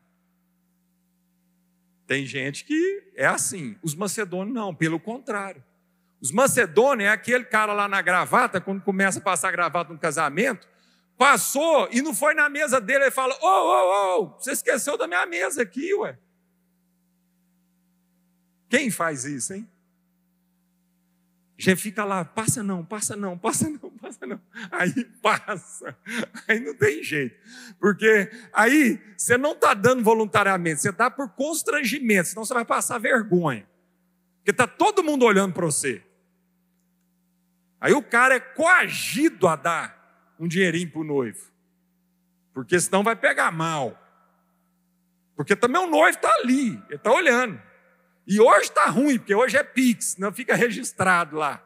Tem 2.08 2.26
gente 2.26 2.64
que 2.64 3.12
é 3.14 3.26
assim. 3.26 3.78
Os 3.84 3.94
macedônios 3.94 4.52
não, 4.52 4.74
pelo 4.74 4.98
contrário. 4.98 5.62
Os 6.20 6.32
macedônios 6.32 7.08
é 7.08 7.12
aquele 7.12 7.44
cara 7.44 7.72
lá 7.72 7.86
na 7.86 8.02
gravata, 8.02 8.60
quando 8.60 8.82
começa 8.82 9.20
a 9.20 9.22
passar 9.22 9.52
gravata 9.52 9.92
no 9.92 9.98
casamento, 10.00 10.68
passou 11.16 11.88
e 11.92 12.02
não 12.02 12.12
foi 12.12 12.34
na 12.34 12.48
mesa 12.48 12.80
dele, 12.80 13.04
ele 13.04 13.10
fala: 13.12 13.38
Ô, 13.40 13.46
ô, 13.46 14.22
ô, 14.24 14.26
você 14.40 14.50
esqueceu 14.50 14.98
da 14.98 15.06
minha 15.06 15.24
mesa 15.24 15.62
aqui, 15.62 15.94
ué. 15.94 16.18
Quem 18.68 18.90
faz 18.90 19.24
isso, 19.24 19.54
hein? 19.54 19.70
Já 21.60 21.76
fica 21.76 22.06
lá, 22.06 22.24
passa 22.24 22.62
não, 22.62 22.82
passa 22.82 23.14
não, 23.14 23.36
passa 23.36 23.68
não, 23.68 23.90
passa 24.00 24.26
não. 24.26 24.40
Aí 24.72 25.04
passa. 25.20 25.94
Aí 26.48 26.58
não 26.58 26.74
tem 26.74 27.02
jeito. 27.02 27.36
Porque 27.78 28.30
aí 28.50 28.98
você 29.14 29.36
não 29.36 29.52
está 29.52 29.74
dando 29.74 30.02
voluntariamente, 30.02 30.80
você 30.80 30.88
está 30.88 31.10
por 31.10 31.28
constrangimento, 31.28 32.28
senão 32.30 32.46
você 32.46 32.54
vai 32.54 32.64
passar 32.64 32.96
vergonha. 32.96 33.68
Porque 34.38 34.52
está 34.52 34.66
todo 34.66 35.04
mundo 35.04 35.26
olhando 35.26 35.52
para 35.52 35.66
você. 35.66 36.02
Aí 37.78 37.92
o 37.92 38.02
cara 38.02 38.36
é 38.36 38.40
coagido 38.40 39.46
a 39.46 39.54
dar 39.54 40.34
um 40.38 40.48
dinheirinho 40.48 40.90
para 40.90 41.00
o 41.02 41.04
noivo. 41.04 41.50
Porque 42.54 42.80
senão 42.80 43.02
vai 43.02 43.16
pegar 43.16 43.50
mal. 43.50 44.02
Porque 45.36 45.54
também 45.54 45.82
o 45.82 45.90
noivo 45.90 46.16
está 46.16 46.32
ali, 46.36 46.82
ele 46.86 46.94
está 46.94 47.12
olhando. 47.12 47.60
E 48.26 48.40
hoje 48.40 48.68
está 48.68 48.86
ruim, 48.86 49.18
porque 49.18 49.34
hoje 49.34 49.56
é 49.56 49.62
Pix, 49.62 50.16
não 50.16 50.32
fica 50.32 50.54
registrado 50.54 51.36
lá. 51.36 51.64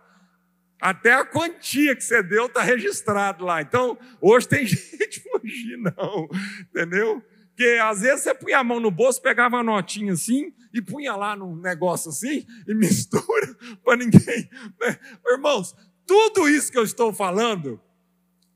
Até 0.80 1.14
a 1.14 1.24
quantia 1.24 1.96
que 1.96 2.02
você 2.02 2.22
deu 2.22 2.46
está 2.46 2.62
registrado 2.62 3.44
lá. 3.44 3.62
Então, 3.62 3.98
hoje 4.20 4.48
tem 4.48 4.66
gente 4.66 5.20
fugir, 5.20 5.78
não. 5.78 6.28
Entendeu? 6.70 7.22
Porque 7.48 7.78
às 7.80 8.00
vezes 8.00 8.22
você 8.22 8.34
punha 8.34 8.58
a 8.58 8.64
mão 8.64 8.80
no 8.80 8.90
bolso, 8.90 9.22
pegava 9.22 9.56
uma 9.56 9.62
notinha 9.62 10.12
assim 10.12 10.52
e 10.72 10.82
punha 10.82 11.14
lá 11.14 11.36
num 11.36 11.56
negócio 11.56 12.10
assim 12.10 12.44
e 12.66 12.74
mistura 12.74 13.54
para 13.84 13.96
ninguém. 13.96 14.50
Né? 14.80 14.98
Irmãos, 15.28 15.74
tudo 16.04 16.48
isso 16.48 16.70
que 16.70 16.78
eu 16.78 16.82
estou 16.82 17.12
falando 17.12 17.80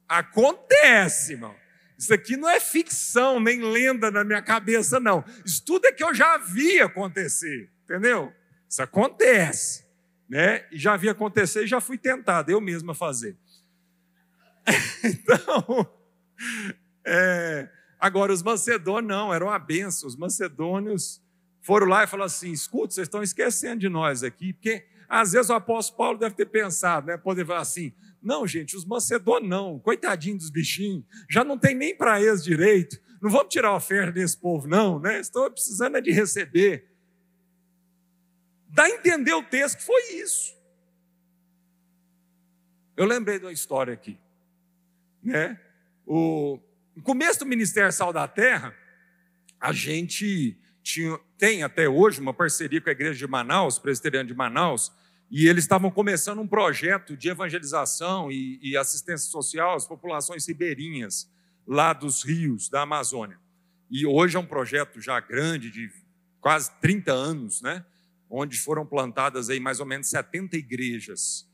acontece, 0.08 1.34
irmão. 1.34 1.54
Isso 1.96 2.12
aqui 2.12 2.36
não 2.36 2.48
é 2.48 2.60
ficção, 2.60 3.40
nem 3.40 3.60
lenda 3.60 4.10
na 4.10 4.24
minha 4.24 4.42
cabeça, 4.42 5.00
não. 5.00 5.24
Isso 5.44 5.64
tudo 5.64 5.86
é 5.86 5.92
que 5.92 6.02
eu 6.02 6.14
já 6.14 6.36
vi 6.38 6.80
acontecer. 6.80 7.70
Entendeu? 7.88 8.30
Isso 8.68 8.82
acontece. 8.82 9.86
Né? 10.28 10.66
E 10.70 10.78
já 10.78 10.94
vi 10.94 11.08
acontecer 11.08 11.64
e 11.64 11.66
já 11.66 11.80
fui 11.80 11.96
tentado, 11.96 12.50
eu 12.50 12.60
mesmo 12.60 12.90
a 12.90 12.94
fazer. 12.94 13.34
então, 15.02 15.90
é, 17.06 17.70
agora 17.98 18.30
os 18.30 18.42
macedônios 18.42 19.08
não, 19.08 19.32
eram 19.32 19.46
uma 19.46 19.58
benção. 19.58 20.06
Os 20.06 20.16
macedônios 20.16 21.22
foram 21.62 21.86
lá 21.86 22.04
e 22.04 22.06
falaram 22.06 22.26
assim: 22.26 22.52
escuta, 22.52 22.92
vocês 22.92 23.06
estão 23.06 23.22
esquecendo 23.22 23.80
de 23.80 23.88
nós 23.88 24.22
aqui, 24.22 24.52
porque 24.52 24.84
às 25.08 25.32
vezes 25.32 25.48
o 25.48 25.54
apóstolo 25.54 25.96
Paulo 25.96 26.18
deve 26.18 26.34
ter 26.34 26.46
pensado, 26.46 27.06
né? 27.06 27.16
Poder 27.16 27.46
falar 27.46 27.60
assim: 27.60 27.94
não, 28.22 28.46
gente, 28.46 28.76
os 28.76 28.84
macedônios 28.84 29.48
não, 29.48 29.78
coitadinho 29.78 30.36
dos 30.36 30.50
bichinhos, 30.50 31.04
já 31.30 31.42
não 31.42 31.56
tem 31.56 31.74
nem 31.74 31.96
para 31.96 32.20
eles 32.20 32.44
direito, 32.44 33.00
não 33.22 33.30
vamos 33.30 33.48
tirar 33.48 33.68
a 33.68 33.76
oferta 33.76 34.12
desse 34.12 34.36
povo, 34.36 34.68
não, 34.68 35.00
né? 35.00 35.18
Estou 35.18 35.50
precisando 35.50 35.96
é 35.96 36.00
de 36.02 36.10
receber. 36.10 36.86
Dá 38.68 38.84
a 38.84 38.90
entender 38.90 39.32
o 39.32 39.42
texto 39.42 39.80
foi 39.80 40.14
isso. 40.14 40.56
Eu 42.96 43.06
lembrei 43.06 43.38
de 43.38 43.44
uma 43.44 43.52
história 43.52 43.94
aqui. 43.94 44.18
Né? 45.22 45.58
O, 46.06 46.58
no 46.94 47.02
começo 47.02 47.40
do 47.40 47.46
Ministério 47.46 47.92
Sal 47.92 48.12
da 48.12 48.26
Terra, 48.26 48.74
a 49.60 49.72
gente 49.72 50.58
tinha, 50.82 51.18
tem 51.36 51.62
até 51.62 51.88
hoje 51.88 52.20
uma 52.20 52.34
parceria 52.34 52.80
com 52.80 52.88
a 52.88 52.92
Igreja 52.92 53.18
de 53.18 53.26
Manaus, 53.26 53.78
Presbiteriana 53.78 54.26
de 54.26 54.34
Manaus, 54.34 54.92
e 55.30 55.46
eles 55.46 55.64
estavam 55.64 55.90
começando 55.90 56.40
um 56.40 56.46
projeto 56.46 57.16
de 57.16 57.28
evangelização 57.28 58.32
e, 58.32 58.58
e 58.62 58.76
assistência 58.76 59.30
social 59.30 59.76
às 59.76 59.86
populações 59.86 60.46
ribeirinhas 60.48 61.30
lá 61.66 61.92
dos 61.92 62.24
rios 62.24 62.68
da 62.68 62.82
Amazônia. 62.82 63.38
E 63.90 64.06
hoje 64.06 64.36
é 64.36 64.40
um 64.40 64.46
projeto 64.46 65.00
já 65.00 65.20
grande, 65.20 65.70
de 65.70 65.90
quase 66.40 66.70
30 66.80 67.12
anos, 67.12 67.60
né? 67.60 67.84
Onde 68.30 68.58
foram 68.58 68.84
plantadas 68.84 69.50
aí 69.50 69.60
mais 69.60 69.80
ou 69.80 69.86
menos 69.86 70.08
70 70.08 70.56
igrejas. 70.56 71.48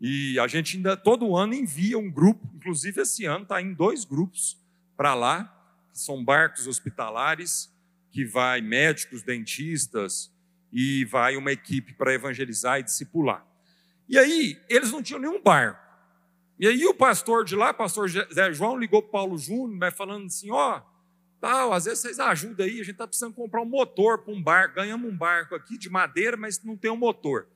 E 0.00 0.38
a 0.38 0.46
gente 0.46 0.76
ainda 0.76 0.96
todo 0.96 1.36
ano 1.36 1.54
envia 1.54 1.98
um 1.98 2.10
grupo, 2.10 2.48
inclusive 2.54 3.02
esse 3.02 3.26
ano 3.26 3.42
está 3.42 3.60
em 3.60 3.74
dois 3.74 4.04
grupos 4.04 4.58
para 4.96 5.14
lá, 5.14 5.44
que 5.92 5.98
são 5.98 6.24
barcos 6.24 6.66
hospitalares, 6.66 7.70
que 8.10 8.24
vai 8.24 8.60
médicos, 8.60 9.22
dentistas 9.22 10.32
e 10.72 11.04
vai 11.04 11.36
uma 11.36 11.52
equipe 11.52 11.92
para 11.94 12.14
evangelizar 12.14 12.78
e 12.78 12.82
discipular. 12.82 13.46
E 14.08 14.18
aí, 14.18 14.60
eles 14.68 14.90
não 14.90 15.02
tinham 15.02 15.20
nenhum 15.20 15.42
barco. 15.42 15.90
E 16.58 16.66
aí 16.66 16.84
o 16.84 16.94
pastor 16.94 17.44
de 17.44 17.56
lá, 17.56 17.72
pastor 17.72 18.08
Zé 18.08 18.52
João, 18.52 18.76
ligou 18.76 19.00
para 19.00 19.12
Paulo 19.12 19.38
Júnior, 19.38 19.78
vai 19.78 19.90
falando 19.90 20.26
assim, 20.26 20.50
ó, 20.50 20.76
oh, 20.76 20.82
Tal, 21.40 21.72
às 21.72 21.86
vezes 21.86 22.00
vocês 22.00 22.20
ajudam 22.20 22.66
aí, 22.66 22.74
a 22.74 22.84
gente 22.84 22.90
está 22.90 23.06
precisando 23.06 23.34
comprar 23.34 23.62
um 23.62 23.66
motor 23.66 24.18
para 24.18 24.32
um 24.32 24.42
barco. 24.42 24.74
Ganhamos 24.74 25.10
um 25.10 25.16
barco 25.16 25.54
aqui 25.54 25.78
de 25.78 25.88
madeira, 25.88 26.36
mas 26.36 26.62
não 26.62 26.76
tem 26.76 26.90
um 26.90 26.96
motor. 26.96 27.48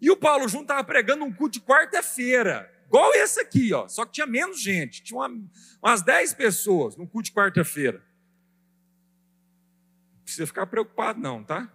E 0.00 0.10
o 0.10 0.16
Paulo 0.16 0.46
Júnior 0.46 0.64
estava 0.64 0.84
pregando 0.84 1.24
um 1.24 1.32
culto 1.32 1.58
de 1.58 1.64
quarta-feira, 1.64 2.70
igual 2.86 3.12
esse 3.14 3.40
aqui, 3.40 3.72
ó, 3.72 3.86
só 3.88 4.04
que 4.04 4.12
tinha 4.12 4.26
menos 4.26 4.60
gente, 4.60 5.02
tinha 5.02 5.18
uma, 5.18 5.28
umas 5.82 6.02
10 6.02 6.34
pessoas 6.34 6.96
no 6.96 7.06
culto 7.06 7.26
de 7.26 7.32
quarta-feira. 7.32 8.02
Não 10.16 10.22
precisa 10.24 10.46
ficar 10.46 10.66
preocupado, 10.66 11.20
não, 11.20 11.42
tá? 11.42 11.70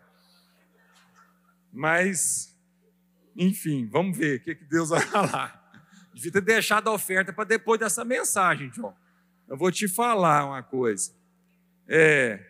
Mas, 1.71 2.57
enfim, 3.35 3.87
vamos 3.87 4.17
ver 4.17 4.39
o 4.39 4.43
que, 4.43 4.55
que 4.55 4.65
Deus 4.65 4.89
vai 4.89 5.01
falar. 5.05 5.63
Devia 6.13 6.31
ter 6.31 6.41
deixado 6.41 6.89
a 6.89 6.93
oferta 6.93 7.33
para 7.33 7.43
depois 7.43 7.79
dessa 7.79 8.05
mensagem, 8.05 8.71
João. 8.71 8.95
Eu 9.47 9.57
vou 9.57 9.71
te 9.71 9.87
falar 9.87 10.45
uma 10.45 10.63
coisa. 10.63 11.13
É. 11.87 12.43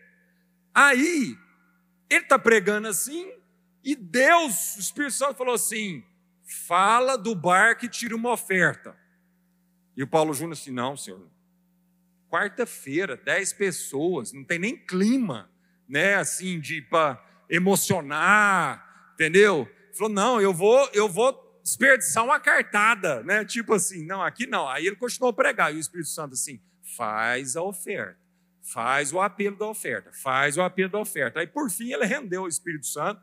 Aí, 0.74 1.36
ele 2.08 2.22
está 2.22 2.38
pregando 2.38 2.88
assim, 2.88 3.32
e 3.86 3.94
Deus, 3.94 4.74
o 4.76 4.80
Espírito 4.80 5.14
Santo 5.14 5.36
falou 5.36 5.54
assim: 5.54 6.04
fala 6.66 7.16
do 7.16 7.36
bar 7.36 7.78
que 7.78 7.88
tira 7.88 8.16
uma 8.16 8.32
oferta. 8.32 8.96
E 9.96 10.02
o 10.02 10.08
Paulo 10.08 10.34
Júnior 10.34 10.54
assim: 10.54 10.72
não, 10.72 10.96
senhor. 10.96 11.30
Quarta-feira, 12.28 13.16
dez 13.16 13.52
pessoas, 13.52 14.32
não 14.32 14.42
tem 14.42 14.58
nem 14.58 14.76
clima, 14.76 15.48
né? 15.88 16.16
Assim, 16.16 16.58
de 16.58 16.82
para 16.82 17.24
emocionar, 17.48 19.12
entendeu? 19.14 19.68
Falou: 19.96 20.12
não, 20.12 20.40
eu 20.40 20.52
vou, 20.52 20.90
eu 20.92 21.08
vou 21.08 21.60
desperdiçar 21.62 22.24
uma 22.24 22.40
cartada, 22.40 23.22
né? 23.22 23.44
Tipo 23.44 23.74
assim, 23.74 24.04
não, 24.04 24.20
aqui 24.20 24.48
não. 24.48 24.68
Aí 24.68 24.84
ele 24.84 24.96
continuou 24.96 25.30
a 25.30 25.32
pregar, 25.32 25.72
e 25.72 25.76
o 25.76 25.80
Espírito 25.80 26.08
Santo 26.08 26.34
assim: 26.34 26.60
faz 26.96 27.56
a 27.56 27.62
oferta. 27.62 28.25
Faz 28.66 29.12
o 29.12 29.20
apelo 29.20 29.56
da 29.56 29.68
oferta, 29.68 30.10
faz 30.12 30.56
o 30.56 30.62
apelo 30.62 30.90
da 30.90 30.98
oferta. 30.98 31.38
Aí, 31.38 31.46
por 31.46 31.70
fim, 31.70 31.92
ele 31.92 32.04
rendeu 32.04 32.42
o 32.42 32.48
Espírito 32.48 32.84
Santo 32.84 33.22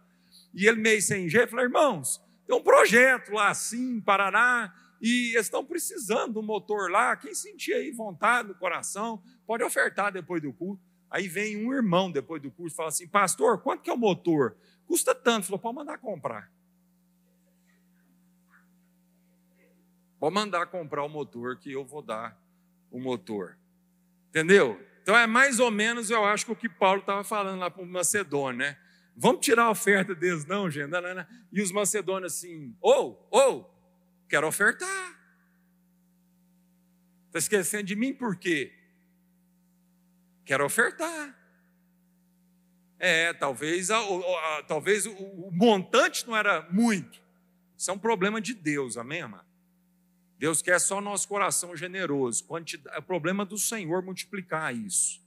e 0.53 0.65
ele, 0.65 0.79
meio 0.79 1.01
sem 1.01 1.27
jeito, 1.27 1.49
falou: 1.49 1.65
irmãos, 1.65 2.23
tem 2.47 2.55
um 2.55 2.63
projeto 2.63 3.33
lá 3.33 3.49
assim, 3.49 3.97
em 3.97 4.01
Paraná, 4.01 4.73
e 5.01 5.33
eles 5.33 5.47
estão 5.47 5.65
precisando 5.65 6.35
do 6.35 6.41
motor 6.41 6.89
lá. 6.89 7.17
Quem 7.17 7.35
sentir 7.35 7.73
aí 7.73 7.91
vontade 7.91 8.47
no 8.47 8.55
coração, 8.55 9.21
pode 9.45 9.61
ofertar 9.65 10.13
depois 10.13 10.41
do 10.41 10.53
culto. 10.53 10.81
Aí 11.09 11.27
vem 11.27 11.57
um 11.57 11.73
irmão 11.73 12.09
depois 12.09 12.41
do 12.41 12.49
curso 12.49 12.73
e 12.73 12.77
fala 12.77 12.87
assim: 12.87 13.05
Pastor, 13.05 13.61
quanto 13.61 13.83
que 13.83 13.89
é 13.89 13.93
o 13.93 13.97
motor? 13.97 14.55
Custa 14.87 15.13
tanto. 15.13 15.47
Falou: 15.47 15.59
Pode 15.59 15.75
mandar 15.75 15.97
comprar. 15.97 16.49
Pode 20.21 20.33
mandar 20.33 20.67
comprar 20.67 21.03
o 21.03 21.09
motor 21.09 21.57
que 21.57 21.69
eu 21.69 21.83
vou 21.83 22.01
dar 22.01 22.41
o 22.89 22.97
motor. 22.97 23.57
Entendeu? 24.29 24.92
Então 25.03 25.17
é 25.17 25.27
mais 25.27 25.59
ou 25.59 25.69
menos, 25.69 26.09
eu 26.09 26.23
acho, 26.23 26.49
o 26.49 26.55
que 26.55 26.69
Paulo 26.69 27.01
estava 27.01 27.25
falando 27.25 27.59
lá 27.59 27.69
para 27.69 27.83
o 27.83 27.85
Macedônio, 27.85 28.59
né? 28.59 28.77
Vamos 29.15 29.45
tirar 29.45 29.65
a 29.65 29.69
oferta 29.69 30.15
deles, 30.15 30.45
não, 30.45 30.71
gente. 30.71 30.87
Não, 30.87 31.01
não, 31.01 31.13
não. 31.13 31.27
E 31.51 31.61
os 31.61 31.73
macedônios 31.73 32.33
assim, 32.33 32.75
ou, 32.81 33.27
oh, 33.29 33.37
ou, 33.37 33.59
oh, 33.59 34.27
quero 34.29 34.47
ofertar. 34.47 35.19
Está 37.27 37.39
esquecendo 37.39 37.83
de 37.83 37.97
mim 37.97 38.13
por 38.13 38.37
quê? 38.37 38.73
Quero 40.45 40.65
ofertar. 40.65 41.37
É, 42.97 43.33
talvez, 43.33 43.91
a, 43.91 43.97
a, 43.97 44.59
a, 44.59 44.63
talvez 44.63 45.05
o, 45.05 45.11
o 45.11 45.51
montante 45.51 46.25
não 46.25 46.35
era 46.35 46.65
muito. 46.71 47.21
Isso 47.77 47.91
é 47.91 47.93
um 47.93 47.99
problema 47.99 48.39
de 48.39 48.53
Deus, 48.53 48.95
amém, 48.95 49.21
amado? 49.21 49.52
Deus 50.43 50.61
quer 50.61 50.77
só 50.77 50.99
nosso 50.99 51.25
coração 51.25 51.73
generoso. 51.73 52.45
É 52.91 52.99
o 52.99 53.01
problema 53.01 53.45
do 53.45 53.57
Senhor 53.57 54.03
multiplicar 54.03 54.75
isso. 54.75 55.21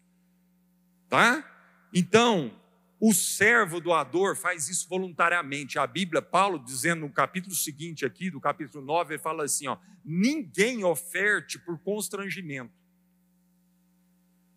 Tá? 1.08 1.42
Então, 1.90 2.54
o 3.00 3.14
servo 3.14 3.80
doador 3.80 4.36
faz 4.36 4.68
isso 4.68 4.86
voluntariamente. 4.86 5.78
A 5.78 5.86
Bíblia, 5.86 6.20
Paulo, 6.20 6.58
dizendo 6.58 7.00
no 7.06 7.10
capítulo 7.10 7.54
seguinte 7.54 8.04
aqui, 8.04 8.30
do 8.30 8.38
capítulo 8.38 8.84
9, 8.84 9.14
ele 9.14 9.22
fala 9.22 9.44
assim: 9.44 9.66
ó, 9.68 9.78
ninguém 10.04 10.84
oferte 10.84 11.58
por 11.58 11.78
constrangimento, 11.78 12.74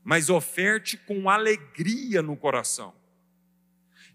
mas 0.04 0.30
oferte 0.30 0.98
com 0.98 1.30
alegria 1.30 2.22
no 2.22 2.36
coração. 2.36 2.94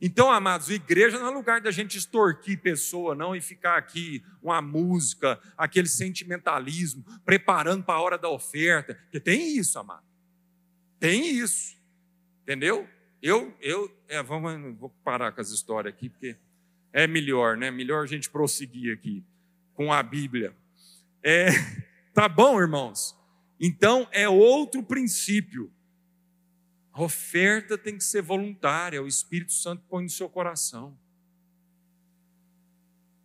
Então, 0.06 0.30
amados, 0.30 0.68
igreja 0.68 1.18
não 1.18 1.28
é 1.28 1.30
lugar 1.30 1.62
da 1.62 1.70
gente 1.70 1.96
extorquir 1.96 2.60
pessoa, 2.60 3.14
não, 3.14 3.34
e 3.34 3.40
ficar 3.40 3.78
aqui 3.78 4.22
uma 4.42 4.60
música, 4.60 5.40
aquele 5.56 5.88
sentimentalismo, 5.88 7.02
preparando 7.24 7.82
para 7.84 7.94
a 7.94 8.02
hora 8.02 8.18
da 8.18 8.28
oferta. 8.28 8.94
Porque 8.94 9.18
tem 9.18 9.56
isso, 9.56 9.78
amado. 9.78 10.04
Tem 11.00 11.26
isso. 11.26 11.74
Entendeu? 12.42 12.86
Eu, 13.22 13.56
eu, 13.62 13.90
é, 14.06 14.22
vamos, 14.22 14.78
vou 14.78 14.90
parar 15.02 15.32
com 15.32 15.40
as 15.40 15.48
histórias 15.48 15.94
aqui, 15.94 16.10
porque 16.10 16.36
é 16.92 17.06
melhor, 17.06 17.56
né? 17.56 17.70
Melhor 17.70 18.04
a 18.04 18.06
gente 18.06 18.28
prosseguir 18.28 18.92
aqui 18.92 19.24
com 19.72 19.90
a 19.90 20.02
Bíblia. 20.02 20.54
É, 21.22 21.46
tá 22.12 22.28
bom, 22.28 22.60
irmãos? 22.60 23.18
Então, 23.58 24.06
é 24.12 24.28
outro 24.28 24.82
princípio. 24.82 25.72
A 26.94 27.02
oferta 27.02 27.76
tem 27.76 27.98
que 27.98 28.04
ser 28.04 28.22
voluntária, 28.22 29.02
o 29.02 29.08
Espírito 29.08 29.52
Santo 29.52 29.82
põe 29.88 30.04
no 30.04 30.08
seu 30.08 30.28
coração. 30.28 30.96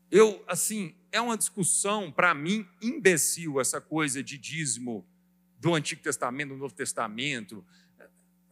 Eu, 0.10 0.44
assim, 0.48 0.96
é 1.12 1.22
uma 1.22 1.38
discussão, 1.38 2.12
para 2.12 2.34
mim, 2.34 2.68
imbecil, 2.82 3.62
essa 3.62 3.80
coisa 3.80 4.24
de 4.24 4.40
dízimo 4.40 5.08
do 5.60 5.76
Antigo 5.76 6.02
Testamento, 6.02 6.50
do 6.50 6.58
Novo 6.58 6.74
Testamento. 6.74 7.64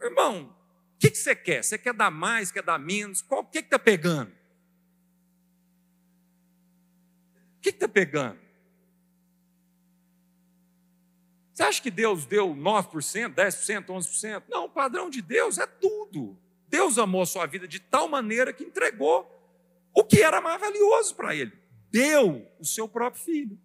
Irmão, 0.00 0.56
o 0.94 0.98
que, 1.00 1.10
que, 1.10 1.18
você 1.18 1.34
quer? 1.34 1.64
Você 1.64 1.76
quer 1.76 1.94
dar 1.94 2.12
mais, 2.12 2.52
quer 2.52 2.62
dar 2.62 2.78
menos? 2.78 3.20
Qual, 3.20 3.40
o 3.40 3.44
que 3.44 3.58
está 3.58 3.76
pegando? 3.76 4.30
O 7.56 7.60
que 7.60 7.70
está 7.70 7.88
pegando? 7.88 8.38
Você 11.58 11.64
acha 11.64 11.82
que 11.82 11.90
Deus 11.90 12.24
deu 12.24 12.54
9%, 12.54 13.34
10%, 13.34 13.86
11%? 13.86 14.44
Não, 14.48 14.66
o 14.66 14.68
padrão 14.68 15.10
de 15.10 15.20
Deus 15.20 15.58
é 15.58 15.66
tudo. 15.66 16.38
Deus 16.68 16.98
amou 16.98 17.22
a 17.22 17.26
sua 17.26 17.46
vida 17.46 17.66
de 17.66 17.80
tal 17.80 18.06
maneira 18.06 18.52
que 18.52 18.62
entregou 18.62 19.28
o 19.92 20.04
que 20.04 20.22
era 20.22 20.40
mais 20.40 20.60
valioso 20.60 21.16
para 21.16 21.34
ele. 21.34 21.52
Deu 21.90 22.48
o 22.60 22.64
seu 22.64 22.86
próprio 22.86 23.24
filho. 23.24 23.58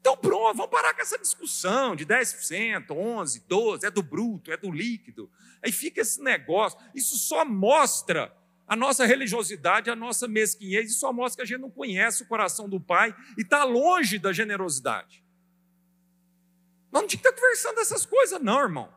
Então, 0.00 0.16
pronto, 0.16 0.58
vamos 0.58 0.70
parar 0.70 0.94
com 0.94 1.02
essa 1.02 1.18
discussão 1.18 1.96
de 1.96 2.06
10%, 2.06 2.86
11%, 2.86 3.42
12%, 3.48 3.82
é 3.82 3.90
do 3.90 4.00
bruto, 4.00 4.52
é 4.52 4.56
do 4.56 4.70
líquido. 4.70 5.28
Aí 5.60 5.72
fica 5.72 6.02
esse 6.02 6.22
negócio. 6.22 6.78
Isso 6.94 7.18
só 7.18 7.44
mostra 7.44 8.32
a 8.64 8.76
nossa 8.76 9.04
religiosidade, 9.04 9.90
a 9.90 9.96
nossa 9.96 10.28
mesquinhez, 10.28 10.92
e 10.92 10.94
só 10.94 11.12
mostra 11.12 11.38
que 11.38 11.52
a 11.52 11.56
gente 11.56 11.62
não 11.62 11.70
conhece 11.70 12.22
o 12.22 12.28
coração 12.28 12.68
do 12.68 12.78
Pai 12.78 13.12
e 13.36 13.42
está 13.42 13.64
longe 13.64 14.20
da 14.20 14.32
generosidade. 14.32 15.26
Nós 16.90 17.02
não 17.02 17.08
tínhamos 17.08 17.22
que 17.22 17.28
estar 17.28 17.32
conversando 17.32 17.76
dessas 17.76 18.06
coisas, 18.06 18.40
não, 18.40 18.60
irmão. 18.60 18.92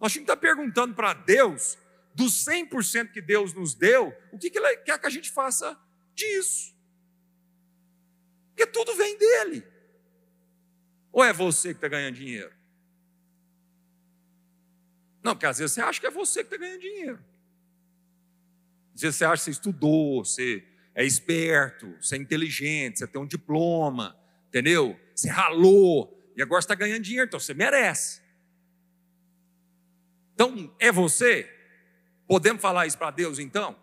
Nós 0.00 0.12
tínhamos 0.12 0.26
que 0.26 0.32
estar 0.32 0.36
perguntando 0.36 0.94
para 0.94 1.12
Deus, 1.14 1.76
dos 2.14 2.44
100% 2.44 3.12
que 3.12 3.20
Deus 3.20 3.52
nos 3.52 3.74
deu, 3.74 4.16
o 4.32 4.38
que, 4.38 4.50
que 4.50 4.58
Ele 4.58 4.76
quer 4.78 4.98
que 4.98 5.06
a 5.06 5.10
gente 5.10 5.30
faça 5.30 5.78
disso. 6.14 6.74
Porque 8.48 8.66
tudo 8.66 8.94
vem 8.96 9.16
dele. 9.16 9.64
Ou 11.12 11.22
é 11.22 11.32
você 11.32 11.68
que 11.68 11.76
está 11.76 11.88
ganhando 11.88 12.16
dinheiro? 12.16 12.52
Não, 15.22 15.34
porque 15.34 15.46
às 15.46 15.58
vezes 15.58 15.74
você 15.74 15.80
acha 15.80 16.00
que 16.00 16.06
é 16.06 16.10
você 16.10 16.40
que 16.42 16.54
está 16.54 16.56
ganhando 16.56 16.80
dinheiro. 16.80 17.24
Às 18.94 19.02
vezes 19.02 19.16
você 19.16 19.24
acha 19.24 19.36
que 19.36 19.44
você 19.44 19.50
estudou, 19.50 20.24
você 20.24 20.64
é 20.94 21.04
esperto, 21.04 21.94
você 22.00 22.16
é 22.16 22.18
inteligente, 22.18 22.98
você 22.98 23.06
tem 23.06 23.20
um 23.20 23.26
diploma, 23.26 24.18
entendeu? 24.48 24.98
Você 25.14 25.28
ralou, 25.28 26.17
e 26.38 26.42
agora 26.42 26.60
está 26.60 26.76
ganhando 26.76 27.02
dinheiro, 27.02 27.26
então 27.26 27.40
você 27.40 27.52
merece. 27.52 28.22
Então, 30.34 30.72
é 30.78 30.92
você? 30.92 31.52
Podemos 32.28 32.62
falar 32.62 32.86
isso 32.86 32.96
para 32.96 33.10
Deus 33.10 33.40
então? 33.40 33.76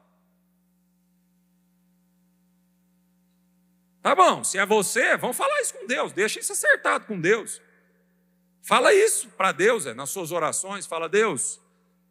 Tá 4.01 4.15
bom, 4.15 4.41
se 4.41 4.57
é 4.57 4.65
você, 4.65 5.17
vamos 5.17 5.35
falar 5.35 5.61
isso 5.61 5.73
com 5.73 5.85
Deus, 5.85 6.13
deixa 6.13 6.39
isso 6.39 6.53
acertado 6.53 7.05
com 7.05 7.19
Deus. 7.19 7.61
Fala 8.61 8.93
isso 8.93 9.27
para 9.31 9.51
Deus, 9.51 9.85
é, 9.85 9.93
nas 9.93 10.09
suas 10.09 10.31
orações, 10.31 10.85
fala, 10.85 11.09
Deus, 11.09 11.59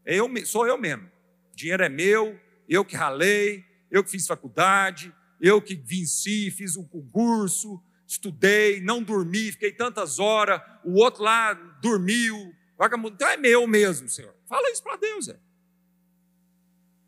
eu, 0.04 0.28
sou 0.44 0.66
eu 0.66 0.76
mesmo. 0.76 1.10
dinheiro 1.54 1.82
é 1.82 1.88
meu, 1.88 2.38
eu 2.68 2.84
que 2.84 2.96
ralei, 2.96 3.64
eu 3.90 4.04
que 4.04 4.10
fiz 4.10 4.26
faculdade, 4.26 5.10
eu 5.40 5.62
que 5.62 5.74
venci, 5.74 6.50
fiz 6.50 6.76
o 6.76 6.86
concurso, 6.86 7.82
estudei, 8.14 8.80
não 8.80 9.02
dormi, 9.02 9.52
fiquei 9.52 9.72
tantas 9.72 10.18
horas, 10.18 10.60
o 10.84 10.94
outro 10.94 11.22
lá 11.22 11.52
dormiu, 11.52 12.54
vagabundo, 12.76 13.14
então 13.14 13.28
é 13.28 13.36
meu 13.36 13.66
mesmo, 13.66 14.08
Senhor. 14.08 14.34
Fala 14.46 14.70
isso 14.70 14.82
para 14.82 14.96
Deus, 14.96 15.28
é. 15.28 15.38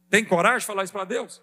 Tem 0.09 0.25
coragem 0.25 0.61
de 0.61 0.66
falar 0.66 0.85
isso 0.85 0.92
para 0.92 1.05
Deus? 1.05 1.42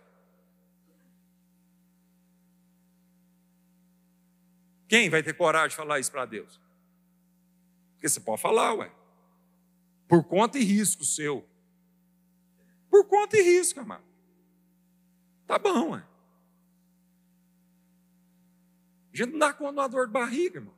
Quem 4.88 5.10
vai 5.10 5.24
ter 5.24 5.34
coragem 5.34 5.70
de 5.70 5.76
falar 5.76 6.00
isso 6.00 6.12
para 6.12 6.26
Deus? 6.26 6.60
Porque 7.94 8.08
você 8.08 8.20
pode 8.20 8.42
falar, 8.42 8.74
ué. 8.74 8.92
Por 10.08 10.24
conta 10.24 10.60
e 10.60 10.64
risco 10.64 11.04
seu. 11.04 11.48
Por 12.90 13.06
conta 13.06 13.38
e 13.38 13.42
risco, 13.42 13.80
amado. 13.80 14.04
Tá 15.48 15.58
bom, 15.58 15.92
ué. 15.92 16.04
A 19.14 19.18
gente 19.18 19.32
não 19.32 19.40
dá 19.40 19.54
conta 19.54 19.74
de 19.74 19.80
uma 19.80 19.90
dor 19.90 20.08
de 20.08 20.14
barriga, 20.14 20.58
irmão. 20.58 20.74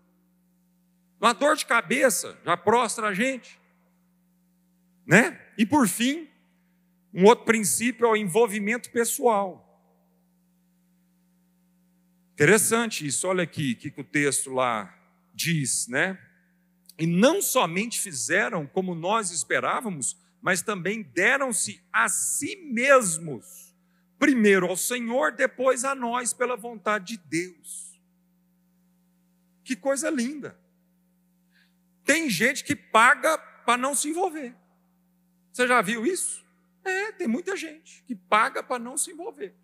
Uma 1.19 1.33
dor 1.33 1.55
de 1.55 1.65
cabeça 1.65 2.37
já 2.43 2.57
prostra 2.57 3.07
a 3.07 3.13
gente. 3.13 3.59
Né? 5.05 5.39
E 5.57 5.65
por 5.65 5.87
fim, 5.87 6.27
um 7.13 7.23
outro 7.25 7.45
princípio 7.45 8.05
é 8.05 8.09
o 8.09 8.15
envolvimento 8.15 8.91
pessoal. 8.91 9.61
Interessante 12.33 13.07
isso, 13.07 13.25
olha 13.27 13.43
aqui 13.43 13.71
o 13.71 13.75
que 13.77 14.01
o 14.01 14.03
texto 14.03 14.51
lá 14.51 14.93
diz, 15.33 15.87
né? 15.87 16.19
E 16.97 17.07
não 17.07 17.41
somente 17.41 17.99
fizeram 17.99 18.67
como 18.67 18.93
nós 18.93 19.31
esperávamos, 19.31 20.17
mas 20.41 20.61
também 20.61 21.01
deram-se 21.01 21.81
a 21.91 22.09
si 22.09 22.57
mesmos, 22.57 23.73
primeiro 24.19 24.67
ao 24.67 24.75
Senhor, 24.75 25.31
depois 25.31 25.85
a 25.85 25.95
nós, 25.95 26.33
pela 26.33 26.57
vontade 26.57 27.17
de 27.17 27.23
Deus. 27.25 27.84
Que 29.65 29.75
coisa 29.75 30.09
linda. 30.09 30.57
Tem 32.05 32.29
gente 32.29 32.63
que 32.63 32.75
paga 32.75 33.37
para 33.37 33.75
não 33.75 33.95
se 33.95 34.07
envolver. 34.09 34.55
Você 35.51 35.67
já 35.67 35.81
viu 35.81 36.05
isso? 36.05 36.45
É, 36.83 37.11
tem 37.11 37.27
muita 37.27 37.57
gente 37.57 38.03
que 38.03 38.15
paga 38.15 38.61
para 38.61 38.77
não 38.77 38.95
se 38.95 39.11
envolver. 39.11 39.55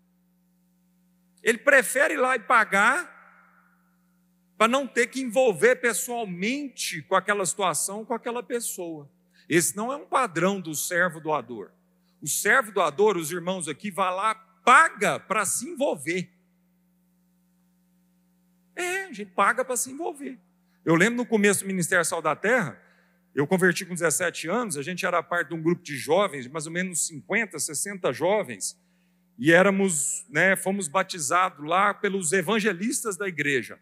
Ele 1.40 1.58
prefere 1.58 2.14
ir 2.14 2.16
lá 2.16 2.34
e 2.34 2.40
pagar 2.40 3.22
para 4.58 4.66
não 4.66 4.88
ter 4.88 5.06
que 5.06 5.20
envolver 5.20 5.76
pessoalmente 5.76 7.02
com 7.02 7.14
aquela 7.14 7.46
situação, 7.46 8.04
com 8.04 8.12
aquela 8.12 8.42
pessoa. 8.42 9.08
Esse 9.48 9.76
não 9.76 9.92
é 9.92 9.96
um 9.96 10.06
padrão 10.06 10.60
do 10.60 10.74
servo 10.74 11.20
doador. 11.20 11.70
O 12.20 12.26
servo 12.26 12.72
doador, 12.72 13.16
os 13.16 13.30
irmãos 13.30 13.68
aqui, 13.68 13.90
vai 13.90 14.12
lá, 14.12 14.34
paga 14.64 15.20
para 15.20 15.44
se 15.44 15.68
envolver. 15.68 16.28
É, 18.74 19.04
a 19.04 19.12
gente 19.12 19.30
paga 19.30 19.64
para 19.64 19.76
se 19.76 19.90
envolver. 19.90 20.38
Eu 20.84 20.94
lembro 20.94 21.18
no 21.18 21.26
começo 21.26 21.60
do 21.60 21.66
Ministério 21.66 22.04
Sal 22.04 22.20
da 22.20 22.34
Terra, 22.34 22.80
eu 23.34 23.46
converti 23.46 23.86
com 23.86 23.94
17 23.94 24.48
anos, 24.48 24.76
a 24.76 24.82
gente 24.82 25.06
era 25.06 25.22
parte 25.22 25.48
de 25.48 25.54
um 25.54 25.62
grupo 25.62 25.82
de 25.82 25.96
jovens, 25.96 26.46
mais 26.48 26.66
ou 26.66 26.72
menos 26.72 27.06
50, 27.06 27.58
60 27.58 28.12
jovens, 28.12 28.78
e 29.38 29.52
éramos, 29.52 30.26
né, 30.28 30.54
fomos 30.54 30.88
batizados 30.88 31.64
lá 31.66 31.94
pelos 31.94 32.32
evangelistas 32.32 33.16
da 33.16 33.26
igreja. 33.26 33.78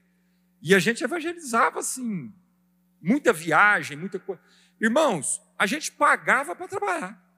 E 0.63 0.75
a 0.75 0.79
gente 0.79 1.03
evangelizava 1.03 1.81
assim, 1.81 2.33
muita 3.01 3.33
viagem, 3.33 3.97
muita 3.97 4.19
coisa. 4.19 4.41
Irmãos, 4.81 5.41
a 5.59 5.67
gente 5.67 5.91
pagava 5.93 6.55
para 6.55 6.69
trabalhar. 6.69 7.31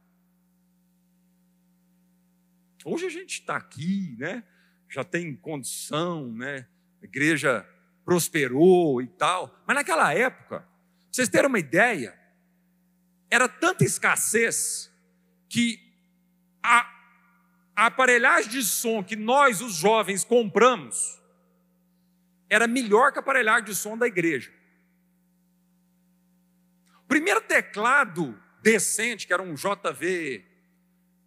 Hoje 2.85 3.07
a 3.07 3.11
gente 3.11 3.41
está 3.41 3.57
aqui, 3.57 4.17
né? 4.19 4.45
Já 4.89 5.05
tem 5.05 5.35
condição, 5.35 6.31
né? 6.33 6.67
A 7.03 7.05
igreja 7.05 7.67
prosperou 8.05 9.03
e 9.03 9.07
tal. 9.07 9.63
Mas 9.67 9.77
naquela 9.77 10.15
época, 10.15 10.61
pra 10.61 10.69
vocês 11.11 11.29
terem 11.29 11.49
uma 11.49 11.59
ideia, 11.59 12.19
era 13.31 13.49
tanta 13.49 13.85
escassez 13.85 14.91
que 15.49 15.81
a, 16.63 16.89
a 17.75 17.87
aparelhagem 17.87 18.51
de 18.51 18.63
som 18.63 19.03
que 19.03 19.17
nós, 19.17 19.61
os 19.61 19.75
jovens, 19.75 20.25
compramos 20.25 21.21
era 22.49 22.67
melhor 22.67 23.13
que 23.13 23.19
a 23.19 23.21
aparelhagem 23.21 23.65
de 23.65 23.75
som 23.75 23.97
da 23.97 24.07
igreja. 24.07 24.53
O 27.03 27.09
primeiro 27.09 27.41
teclado 27.41 28.39
decente, 28.63 29.27
que 29.27 29.33
era 29.33 29.43
um 29.43 29.55
JV, 29.55 30.45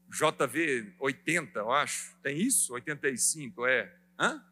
JV 0.07 0.93
80, 0.99 1.59
eu 1.59 1.71
acho. 1.71 2.15
Tem 2.21 2.39
isso? 2.39 2.73
85, 2.73 3.65
é. 3.65 3.91
Hã? 4.19 4.43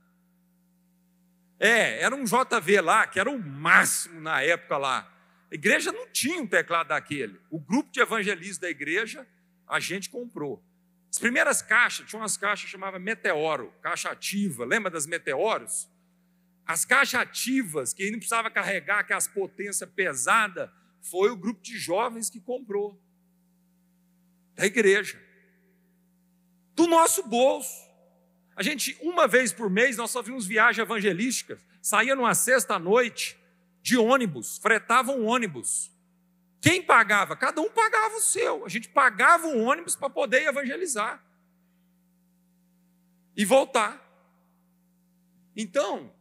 É, 1.64 2.02
era 2.02 2.14
um 2.14 2.26
JV 2.26 2.82
lá, 2.82 3.08
que 3.08 3.18
era 3.18 3.32
o 3.32 3.40
máximo 3.40 4.20
na 4.20 4.42
época 4.42 4.78
lá. 4.78 5.10
A 5.50 5.56
igreja 5.56 5.94
não 5.94 6.06
tinha 6.10 6.42
um 6.42 6.46
teclado 6.46 6.90
daquele. 6.90 7.40
O 7.50 7.58
grupo 7.58 7.90
de 7.90 8.02
evangelistas 8.02 8.58
da 8.58 8.70
igreja, 8.70 9.26
a 9.66 9.80
gente 9.80 10.10
comprou. 10.10 10.62
As 11.10 11.18
primeiras 11.18 11.62
caixas, 11.62 12.06
tinha 12.06 12.22
umas 12.22 12.36
caixas 12.36 12.70
chamava 12.70 13.00
Meteoro, 13.00 13.74
caixa 13.82 14.10
ativa. 14.10 14.66
Lembra 14.66 14.92
das 14.92 15.08
Meteoros? 15.08 15.90
As 16.66 16.84
caixas 16.84 17.22
ativas, 17.22 17.94
que 17.94 18.12
não 18.12 18.18
precisava 18.18 18.52
carregar 18.52 19.00
aquelas 19.00 19.30
potências 19.30 19.90
pesadas, 19.90 20.70
foi 21.00 21.30
o 21.30 21.38
grupo 21.38 21.62
de 21.62 21.78
jovens 21.78 22.30
que 22.30 22.42
comprou. 22.42 23.02
Da 24.54 24.66
igreja. 24.66 25.18
Do 26.76 26.88
nosso 26.88 27.24
bolso. 27.26 27.93
A 28.56 28.62
gente, 28.62 28.98
uma 29.02 29.28
vez 29.28 29.52
por 29.52 29.70
mês, 29.70 29.98
nós 29.98 30.12
só 30.12 30.22
vimos 30.22 30.46
viagens 30.46 30.84
evangelísticas. 30.84 31.66
Saía 31.82 32.16
numa 32.16 32.36
sexta-noite 32.36 33.38
de 33.82 33.98
ônibus, 33.98 34.58
fretava 34.60 35.12
um 35.12 35.26
ônibus. 35.26 35.92
Quem 36.62 36.82
pagava? 36.82 37.36
Cada 37.36 37.60
um 37.62 37.70
pagava 37.70 38.16
o 38.16 38.22
seu. 38.22 38.66
A 38.66 38.70
gente 38.70 38.88
pagava 38.88 39.48
o 39.48 39.62
ônibus 39.62 39.96
para 39.96 40.10
poder 40.10 40.48
evangelizar 40.48 41.22
e 43.36 43.44
voltar. 43.44 44.02
Então, 45.56 46.14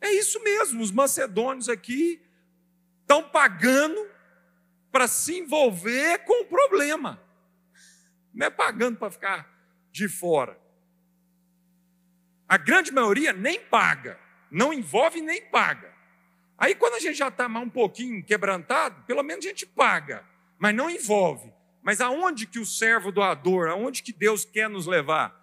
é 0.00 0.10
isso 0.12 0.42
mesmo. 0.42 0.82
Os 0.82 0.90
macedônios 0.90 1.68
aqui 1.68 2.20
estão 3.02 3.22
pagando 3.28 4.08
para 4.90 5.06
se 5.06 5.38
envolver 5.38 6.18
com 6.24 6.42
o 6.42 6.46
problema. 6.46 7.22
Não 8.32 8.46
é 8.46 8.50
pagando 8.50 8.98
para 8.98 9.10
ficar 9.10 9.48
de 9.92 10.08
fora. 10.08 10.63
A 12.54 12.56
grande 12.56 12.92
maioria 12.92 13.32
nem 13.32 13.58
paga, 13.58 14.16
não 14.48 14.72
envolve 14.72 15.20
nem 15.20 15.42
paga. 15.42 15.92
Aí 16.56 16.72
quando 16.76 16.94
a 16.94 17.00
gente 17.00 17.18
já 17.18 17.26
está 17.26 17.48
um 17.48 17.68
pouquinho 17.68 18.22
quebrantado, 18.22 19.02
pelo 19.08 19.24
menos 19.24 19.44
a 19.44 19.48
gente 19.48 19.66
paga, 19.66 20.24
mas 20.56 20.72
não 20.72 20.88
envolve. 20.88 21.52
Mas 21.82 22.00
aonde 22.00 22.46
que 22.46 22.60
o 22.60 22.64
servo 22.64 23.10
doador, 23.10 23.66
aonde 23.66 24.04
que 24.04 24.12
Deus 24.12 24.44
quer 24.44 24.70
nos 24.70 24.86
levar? 24.86 25.34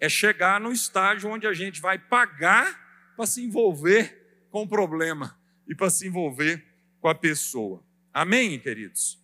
É 0.00 0.08
chegar 0.08 0.58
no 0.58 0.72
estágio 0.72 1.28
onde 1.28 1.46
a 1.46 1.52
gente 1.52 1.82
vai 1.82 1.98
pagar 1.98 3.12
para 3.14 3.26
se 3.26 3.44
envolver 3.44 4.46
com 4.50 4.62
o 4.62 4.66
problema 4.66 5.38
e 5.68 5.74
para 5.74 5.90
se 5.90 6.06
envolver 6.06 6.64
com 6.98 7.08
a 7.08 7.14
pessoa. 7.14 7.84
Amém, 8.10 8.58
queridos? 8.58 9.22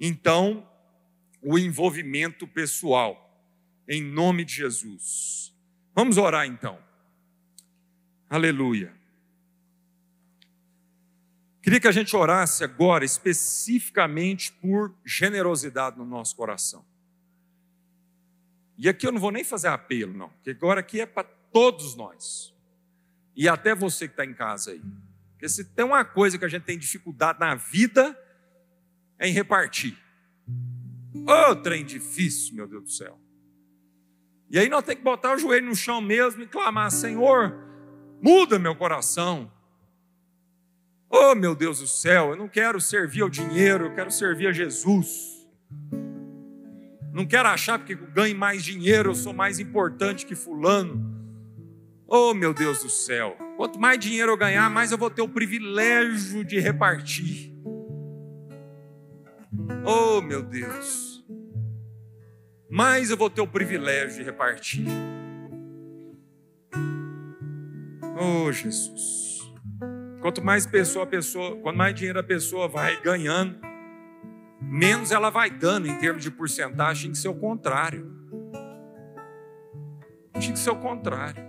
Então, 0.00 0.66
o 1.42 1.58
envolvimento 1.58 2.48
pessoal, 2.48 3.46
em 3.86 4.02
nome 4.02 4.42
de 4.42 4.54
Jesus. 4.54 5.54
Vamos 5.96 6.18
orar 6.18 6.46
então. 6.46 6.78
Aleluia. 8.28 8.94
Queria 11.62 11.80
que 11.80 11.88
a 11.88 11.92
gente 11.92 12.14
orasse 12.14 12.62
agora 12.62 13.02
especificamente 13.02 14.52
por 14.52 14.94
generosidade 15.06 15.96
no 15.96 16.04
nosso 16.04 16.36
coração. 16.36 16.84
E 18.76 18.90
aqui 18.90 19.06
eu 19.06 19.10
não 19.10 19.18
vou 19.18 19.30
nem 19.30 19.42
fazer 19.42 19.68
apelo, 19.68 20.12
não, 20.12 20.28
porque 20.28 20.50
agora 20.50 20.80
aqui 20.80 21.00
é 21.00 21.06
para 21.06 21.24
todos 21.24 21.96
nós. 21.96 22.54
E 23.34 23.48
até 23.48 23.74
você 23.74 24.06
que 24.06 24.12
está 24.12 24.24
em 24.26 24.34
casa 24.34 24.72
aí. 24.72 24.82
Porque 25.32 25.48
se 25.48 25.64
tem 25.64 25.84
uma 25.86 26.04
coisa 26.04 26.36
que 26.36 26.44
a 26.44 26.48
gente 26.48 26.64
tem 26.64 26.78
dificuldade 26.78 27.40
na 27.40 27.54
vida, 27.54 28.14
é 29.18 29.26
em 29.26 29.32
repartir. 29.32 29.96
Ô 31.14 31.52
oh, 31.52 31.56
trem 31.56 31.86
difícil, 31.86 32.54
meu 32.54 32.68
Deus 32.68 32.82
do 32.82 32.90
céu. 32.90 33.25
E 34.50 34.58
aí 34.58 34.68
nós 34.68 34.84
temos 34.84 34.98
que 34.98 35.04
botar 35.04 35.34
o 35.34 35.38
joelho 35.38 35.66
no 35.66 35.74
chão 35.74 36.00
mesmo 36.00 36.42
e 36.42 36.46
clamar: 36.46 36.90
Senhor, 36.90 37.56
muda 38.22 38.58
meu 38.58 38.74
coração. 38.74 39.50
Oh, 41.08 41.34
meu 41.34 41.54
Deus 41.54 41.80
do 41.80 41.86
céu, 41.86 42.30
eu 42.30 42.36
não 42.36 42.48
quero 42.48 42.80
servir 42.80 43.22
ao 43.22 43.28
dinheiro, 43.28 43.86
eu 43.86 43.94
quero 43.94 44.10
servir 44.10 44.48
a 44.48 44.52
Jesus. 44.52 45.46
Não 47.12 47.24
quero 47.24 47.48
achar 47.48 47.78
porque 47.78 47.94
eu 47.94 48.06
ganho 48.12 48.36
mais 48.36 48.62
dinheiro, 48.62 49.10
eu 49.10 49.14
sou 49.14 49.32
mais 49.32 49.58
importante 49.58 50.26
que 50.26 50.34
Fulano. 50.34 51.14
Oh, 52.06 52.34
meu 52.34 52.52
Deus 52.52 52.82
do 52.82 52.90
céu, 52.90 53.36
quanto 53.56 53.80
mais 53.80 53.98
dinheiro 53.98 54.32
eu 54.32 54.36
ganhar, 54.36 54.68
mais 54.70 54.92
eu 54.92 54.98
vou 54.98 55.10
ter 55.10 55.22
o 55.22 55.28
privilégio 55.28 56.44
de 56.44 56.60
repartir. 56.60 57.52
Oh, 59.84 60.20
meu 60.20 60.42
Deus, 60.42 61.05
mais 62.68 63.10
eu 63.10 63.16
vou 63.16 63.30
ter 63.30 63.40
o 63.40 63.46
privilégio 63.46 64.18
de 64.18 64.22
repartir. 64.22 64.86
Oh, 68.18 68.50
Jesus. 68.50 69.52
Quanto 70.20 70.42
mais 70.42 70.66
pessoa 70.66 71.04
a 71.04 71.06
pessoa, 71.06 71.56
quanto 71.56 71.76
mais 71.76 71.94
dinheiro 71.94 72.18
a 72.18 72.22
pessoa 72.22 72.66
vai 72.66 73.00
ganhando, 73.00 73.58
menos 74.60 75.12
ela 75.12 75.30
vai 75.30 75.50
dando 75.50 75.86
em 75.86 75.98
termos 75.98 76.22
de 76.22 76.30
porcentagem, 76.30 77.04
tem 77.04 77.12
que 77.12 77.18
ser 77.18 77.28
o 77.28 77.34
contrário. 77.34 78.10
Tinha 80.38 80.52
que 80.52 80.58
ser 80.58 80.70
o 80.70 80.76
contrário. 80.76 81.44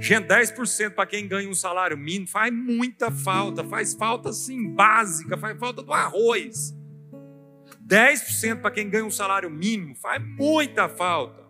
Gente, 0.00 0.26
10% 0.26 0.90
para 0.90 1.06
quem 1.06 1.28
ganha 1.28 1.48
um 1.48 1.54
salário 1.54 1.96
mínimo 1.96 2.26
faz 2.26 2.52
muita 2.52 3.10
falta, 3.10 3.62
faz 3.62 3.94
falta 3.94 4.32
sim 4.32 4.74
básica, 4.74 5.36
faz 5.36 5.58
falta 5.58 5.82
do 5.82 5.92
arroz. 5.92 6.74
10% 7.86 8.60
para 8.60 8.70
quem 8.70 8.90
ganha 8.90 9.04
um 9.04 9.10
salário 9.10 9.48
mínimo 9.48 9.94
faz 9.94 10.22
muita 10.22 10.88
falta. 10.88 11.46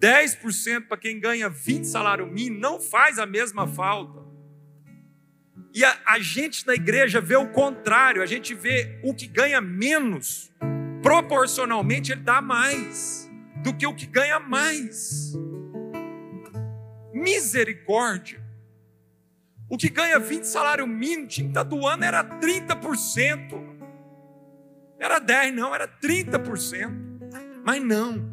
10% 0.00 0.86
para 0.86 0.96
quem 0.96 1.18
ganha 1.18 1.48
20 1.48 1.84
salário 1.84 2.26
mínimo 2.26 2.60
não 2.60 2.80
faz 2.80 3.18
a 3.18 3.26
mesma 3.26 3.66
falta. 3.66 4.28
E 5.74 5.84
a, 5.84 5.98
a 6.06 6.18
gente 6.18 6.66
na 6.66 6.74
igreja 6.74 7.20
vê 7.20 7.36
o 7.36 7.48
contrário, 7.48 8.22
a 8.22 8.26
gente 8.26 8.54
vê 8.54 9.00
o 9.02 9.14
que 9.14 9.26
ganha 9.26 9.60
menos, 9.60 10.52
proporcionalmente 11.02 12.12
ele 12.12 12.20
dá 12.20 12.40
mais 12.40 13.28
do 13.62 13.74
que 13.74 13.86
o 13.86 13.94
que 13.94 14.06
ganha 14.06 14.38
mais. 14.38 15.34
Misericórdia. 17.12 18.42
O 19.68 19.76
que 19.76 19.88
ganha 19.88 20.18
20 20.18 20.44
salário 20.44 20.86
mínimo 20.86 21.26
tinha 21.26 21.46
que 21.46 21.50
estar 21.50 21.62
doando 21.62 22.04
era 22.04 22.24
30%. 22.24 23.67
Era 24.98 25.18
10, 25.18 25.54
não, 25.54 25.74
era 25.74 25.86
30%. 25.86 27.08
Mas 27.64 27.82
não. 27.82 28.28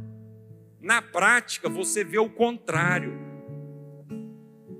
Na 0.81 1.01
prática 1.01 1.69
você 1.69 2.03
vê 2.03 2.17
o 2.17 2.29
contrário. 2.29 3.19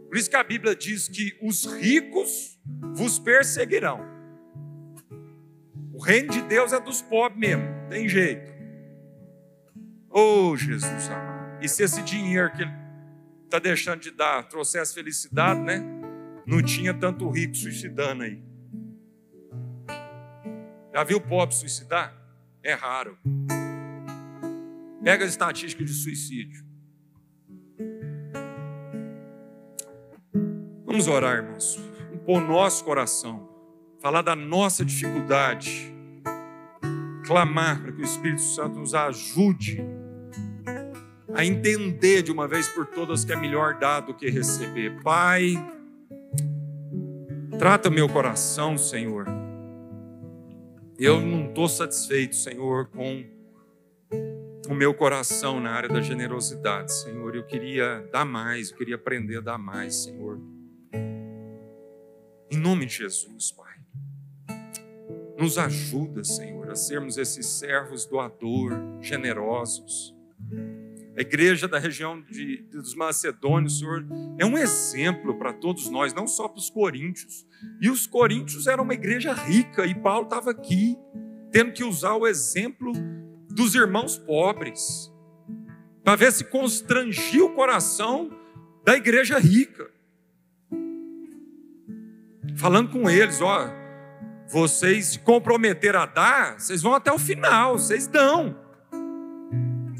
Por 0.08 0.18
isso 0.18 0.30
que 0.30 0.36
a 0.36 0.44
Bíblia 0.44 0.76
diz 0.76 1.08
que 1.08 1.38
os 1.42 1.66
ricos 1.66 2.60
vos 2.94 3.20
perseguirão. 3.20 4.00
O 5.94 6.02
reino 6.02 6.32
de 6.32 6.42
Deus 6.42 6.74
é 6.74 6.80
dos 6.80 7.02
pobres 7.02 7.40
mesmo, 7.40 7.64
tem 7.90 8.08
jeito. 8.08 8.54
Oh, 10.10 10.56
Jesus 10.56 11.10
amado. 11.10 11.64
E 11.64 11.68
se 11.68 11.84
esse 11.84 12.02
dinheiro 12.02 12.52
que 12.54 12.62
ele 12.62 12.72
está 13.44 13.60
deixando 13.60 14.02
de 14.02 14.12
dar 14.12 14.44
trouxesse 14.44 14.94
felicidade, 14.94 15.60
né? 15.62 15.84
Não 16.46 16.62
tinha 16.62 16.94
tanto 16.94 17.30
rico 17.30 17.56
suicidando 17.56 18.24
aí. 18.24 18.42
Já 20.96 21.04
viu 21.04 21.20
pobre 21.20 21.54
suicidar? 21.54 22.16
É 22.64 22.74
raro. 22.74 23.18
Pega 25.04 25.26
as 25.26 25.32
estatísticas 25.32 25.89
de 25.89 25.93
suicídio. 25.93 26.66
Vamos 30.86 31.10
orar, 31.10 31.36
irmãos. 31.36 31.78
Impor 32.14 32.39
nosso 32.39 32.86
coração, 32.86 33.46
falar 34.00 34.22
da 34.22 34.38
nossa 34.38 34.86
dificuldade, 34.86 35.93
clamar 37.26 37.82
para 37.82 37.91
que 37.91 38.00
o 38.00 38.06
Espírito 38.06 38.39
Santo 38.39 38.80
nos 38.80 38.96
ajude 38.96 39.84
a 41.34 41.43
entender 41.43 42.22
de 42.22 42.32
uma 42.32 42.48
vez 42.48 42.70
por 42.70 42.86
todas 42.86 43.26
que 43.26 43.34
é 43.34 43.36
melhor 43.36 43.78
dar 43.78 44.00
do 44.00 44.14
que 44.14 44.30
receber. 44.30 45.02
Pai, 45.04 45.56
trata 47.60 47.89
meu 47.89 48.08
coração, 48.08 48.78
Senhor. 48.78 49.45
Eu 50.98 51.20
não 51.20 51.50
estou 51.50 51.68
satisfeito, 51.68 52.38
Senhor, 52.38 52.88
com 52.88 53.26
o 54.70 54.74
meu 54.74 54.93
coração 54.93 55.60
na 55.60 55.72
área 55.72 55.89
da 55.89 56.00
generosidade, 56.02 56.93
Senhor. 56.93 57.36
Eu 57.36 57.46
queria 57.46 58.08
dar 58.14 58.24
mais, 58.24 58.72
eu 58.72 58.78
queria 58.78 58.96
aprender 58.96 59.39
a 59.39 59.41
dar 59.41 59.58
mais, 59.58 60.04
Senhor. 60.04 60.39
Em 62.50 62.58
nome 62.58 62.86
de 62.86 62.93
Jesus, 62.96 63.52
Pai. 63.52 63.76
Nos 65.38 65.58
ajuda, 65.58 66.24
Senhor, 66.24 66.72
a 66.72 66.76
sermos 66.76 67.18
esses 67.18 67.46
servos 67.46 68.06
doador, 68.06 68.72
generosos. 69.02 70.16
A 71.18 71.22
igreja 71.22 71.66
da 71.66 71.80
região 71.80 72.22
de, 72.22 72.57
dos 72.63 72.93
Macedônios, 72.93 73.80
Senhor, 73.80 74.05
é 74.38 74.45
um 74.45 74.57
exemplo 74.57 75.38
para 75.38 75.53
todos 75.53 75.89
nós, 75.89 76.13
não 76.13 76.28
só 76.28 76.49
para 76.49 76.59
os 76.59 76.70
coríntios. 76.70 77.47
E 77.80 77.89
os 77.89 78.05
coríntios 78.05 78.68
eram 78.68 78.84
uma 78.84 78.93
igreja 78.93 79.32
rica, 79.32 79.86
e 79.86 79.95
Paulo 79.95 80.26
estava 80.26 80.51
aqui, 80.51 80.97
tendo 81.51 81.72
que 81.72 81.86
usar 81.86 82.16
o 82.16 82.28
exemplo 82.28 82.91
dos 83.49 83.76
irmãos 83.76 84.18
pobres, 84.18 85.09
para 86.03 86.18
ver 86.18 86.34
se 86.34 86.43
constrangia 86.43 87.45
o 87.45 87.53
coração 87.53 88.30
da 88.84 88.97
igreja 88.97 89.39
rica. 89.39 89.89
Falando 92.57 92.91
com 92.91 93.09
eles, 93.09 93.39
ó, 93.41 93.70
vocês 94.49 95.05
se 95.05 95.20
comprometeram 95.20 96.01
a 96.01 96.05
dar, 96.05 96.59
vocês 96.59 96.82
vão 96.82 96.93
até 96.93 97.11
o 97.11 97.18
final, 97.18 97.80
vocês 97.80 98.05
dão. 98.05 98.64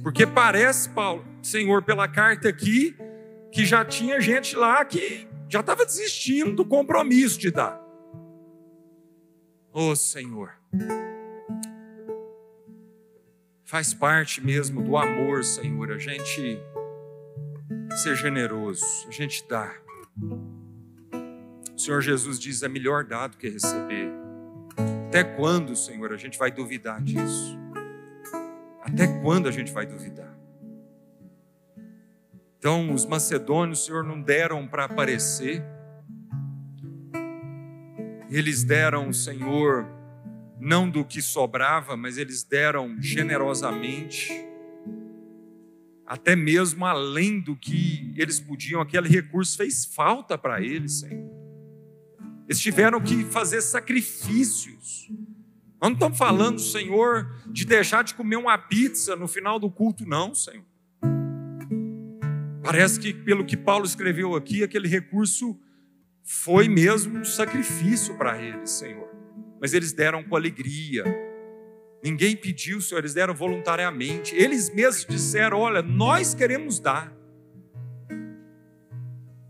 Porque 0.06 0.28
parece, 0.28 0.88
Paulo, 0.89 1.26
Senhor, 1.41 1.82
pela 1.82 2.08
carta 2.08 2.47
aqui, 2.47 2.95
que 3.51 3.66
já 3.66 3.84
tinha 3.84 4.22
gente 4.22 4.56
lá 4.56 4.86
que 4.86 5.28
já 5.49 5.62
estava 5.62 5.84
desistindo 5.84 6.58
do 6.58 6.64
compromisso 6.64 7.39
de 7.39 7.49
dar. 7.49 7.84
Ô 9.74 9.89
oh, 9.89 9.95
Senhor, 9.95 10.51
faz 13.64 13.95
parte 13.95 14.45
mesmo 14.45 14.84
do 14.84 14.95
amor, 14.95 15.43
Senhor, 15.43 15.91
a 15.91 15.97
gente 15.97 16.60
ser 18.03 18.16
generoso, 18.16 18.86
a 19.08 19.12
gente 19.12 19.43
dá. 19.49 19.74
O 21.74 21.80
Senhor 21.80 22.01
Jesus 22.01 22.39
diz: 22.39 22.62
é 22.62 22.70
melhor 22.70 23.06
dar 23.06 23.26
do 23.30 23.38
que 23.38 23.49
receber. 23.49 24.12
Até 25.08 25.24
quando, 25.24 25.76
Senhor, 25.76 26.14
a 26.14 26.18
gente 26.18 26.38
vai 26.38 26.51
duvidar 26.51 27.01
disso? 27.01 27.64
Até 28.96 29.08
quando 29.08 29.50
a 29.50 29.52
gente 29.52 29.74
vai 29.74 29.86
duvidar? 29.86 30.34
Então, 32.58 32.93
os 32.93 33.06
macedônios, 33.06 33.84
Senhor, 33.84 34.06
não 34.06 34.22
deram 34.22 34.66
para 34.66 34.86
aparecer, 34.86 35.62
eles 38.30 38.64
deram, 38.64 39.12
Senhor, 39.12 39.86
não 40.58 40.89
do 40.89 41.04
que 41.04 41.22
sobrava, 41.22 41.98
mas 41.98 42.18
eles 42.18 42.41
deram 42.41 42.96
generosamente, 43.02 44.32
até 46.08 46.34
mesmo 46.34 46.86
além 46.86 47.41
do 47.41 47.54
que 47.54 48.14
eles 48.16 48.39
podiam, 48.39 48.80
aquele 48.80 49.10
recurso 49.10 49.58
fez 49.58 49.84
falta 49.84 50.38
para 50.38 50.62
eles, 50.62 51.02
Senhor. 51.02 51.30
Eles 52.48 52.62
tiveram 52.62 53.02
que 53.02 53.26
fazer 53.26 53.62
sacrifícios. 53.62 55.12
Nós 55.82 55.90
não 55.90 55.94
estamos 55.94 56.18
falando, 56.18 56.60
Senhor, 56.60 57.32
de 57.48 57.66
deixar 57.66 58.04
de 58.04 58.14
comer 58.14 58.38
uma 58.38 58.58
pizza 58.58 59.16
no 59.16 59.28
final 59.28 59.60
do 59.60 59.70
culto, 59.70 60.06
não, 60.06 60.34
Senhor. 60.34 60.64
Parece 62.64 63.00
que, 63.00 63.14
pelo 63.14 63.46
que 63.46 63.56
Paulo 63.56 63.86
escreveu 63.86 64.36
aqui, 64.36 64.64
aquele 64.64 64.88
recurso 64.88 65.60
foi 66.24 66.68
mesmo 66.68 67.20
um 67.20 67.24
sacrifício 67.24 68.18
para 68.18 68.42
eles, 68.42 68.72
Senhor. 68.72 69.08
Mas 69.62 69.74
eles 69.74 69.94
deram 69.94 70.24
com 70.24 70.36
alegria. 70.36 71.04
Ninguém 72.04 72.36
pediu, 72.36 72.82
Senhor, 72.82 73.02
eles 73.02 73.14
deram 73.14 73.36
voluntariamente. 73.36 74.36
Eles 74.36 74.74
mesmos 74.74 75.06
disseram: 75.06 75.60
Olha, 75.60 75.82
nós 75.82 76.34
queremos 76.34 76.80
dar. 76.80 77.14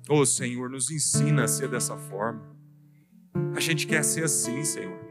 Oh, 0.10 0.26
Senhor, 0.26 0.70
nos 0.70 0.92
ensina 0.92 1.46
a 1.46 1.48
ser 1.48 1.70
dessa 1.70 1.98
forma. 1.98 2.56
A 3.56 3.60
gente 3.60 3.88
quer 3.88 4.04
ser 4.04 4.26
assim, 4.26 4.64
Senhor. 4.64 5.05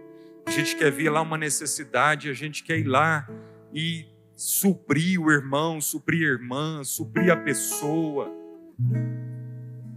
A 0.47 0.51
gente 0.51 0.77
quer 0.77 0.91
ver 0.91 1.11
lá 1.11 1.23
uma 1.23 1.39
necessidade, 1.39 2.29
a 2.29 2.35
gente 2.35 2.63
quer 2.63 2.79
ir 2.79 2.85
lá 2.85 3.29
e 3.73 4.07
suprir 4.37 5.21
o 5.21 5.31
irmão, 5.31 5.81
suprir 5.81 6.29
a 6.29 6.33
irmã, 6.33 6.85
suprir 6.85 7.33
a 7.33 7.37
pessoa. 7.37 8.31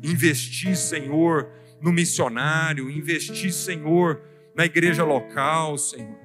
Investir, 0.03 0.75
Senhor, 0.75 1.49
no 1.81 1.91
missionário, 1.91 2.89
investir, 2.89 3.51
Senhor, 3.51 4.21
na 4.55 4.65
igreja 4.65 5.03
local, 5.03 5.77
Senhor. 5.77 6.17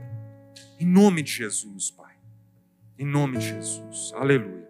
Em 0.78 0.86
nome 0.86 1.22
de 1.22 1.32
Jesus, 1.32 1.90
Pai. 1.90 2.14
Em 2.98 3.06
nome 3.06 3.38
de 3.38 3.48
Jesus. 3.48 4.12
Aleluia. 4.14 4.62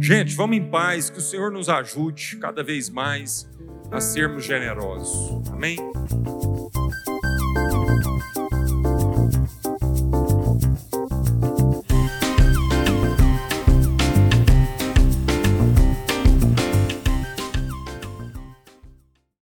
Gente, 0.00 0.34
vamos 0.34 0.56
em 0.56 0.70
paz, 0.70 1.10
que 1.10 1.18
o 1.18 1.22
Senhor 1.22 1.50
nos 1.50 1.68
ajude 1.68 2.36
cada 2.36 2.62
vez 2.62 2.88
mais 2.88 3.48
a 3.90 4.00
sermos 4.00 4.44
generosos. 4.44 5.48
Amém? 5.50 5.76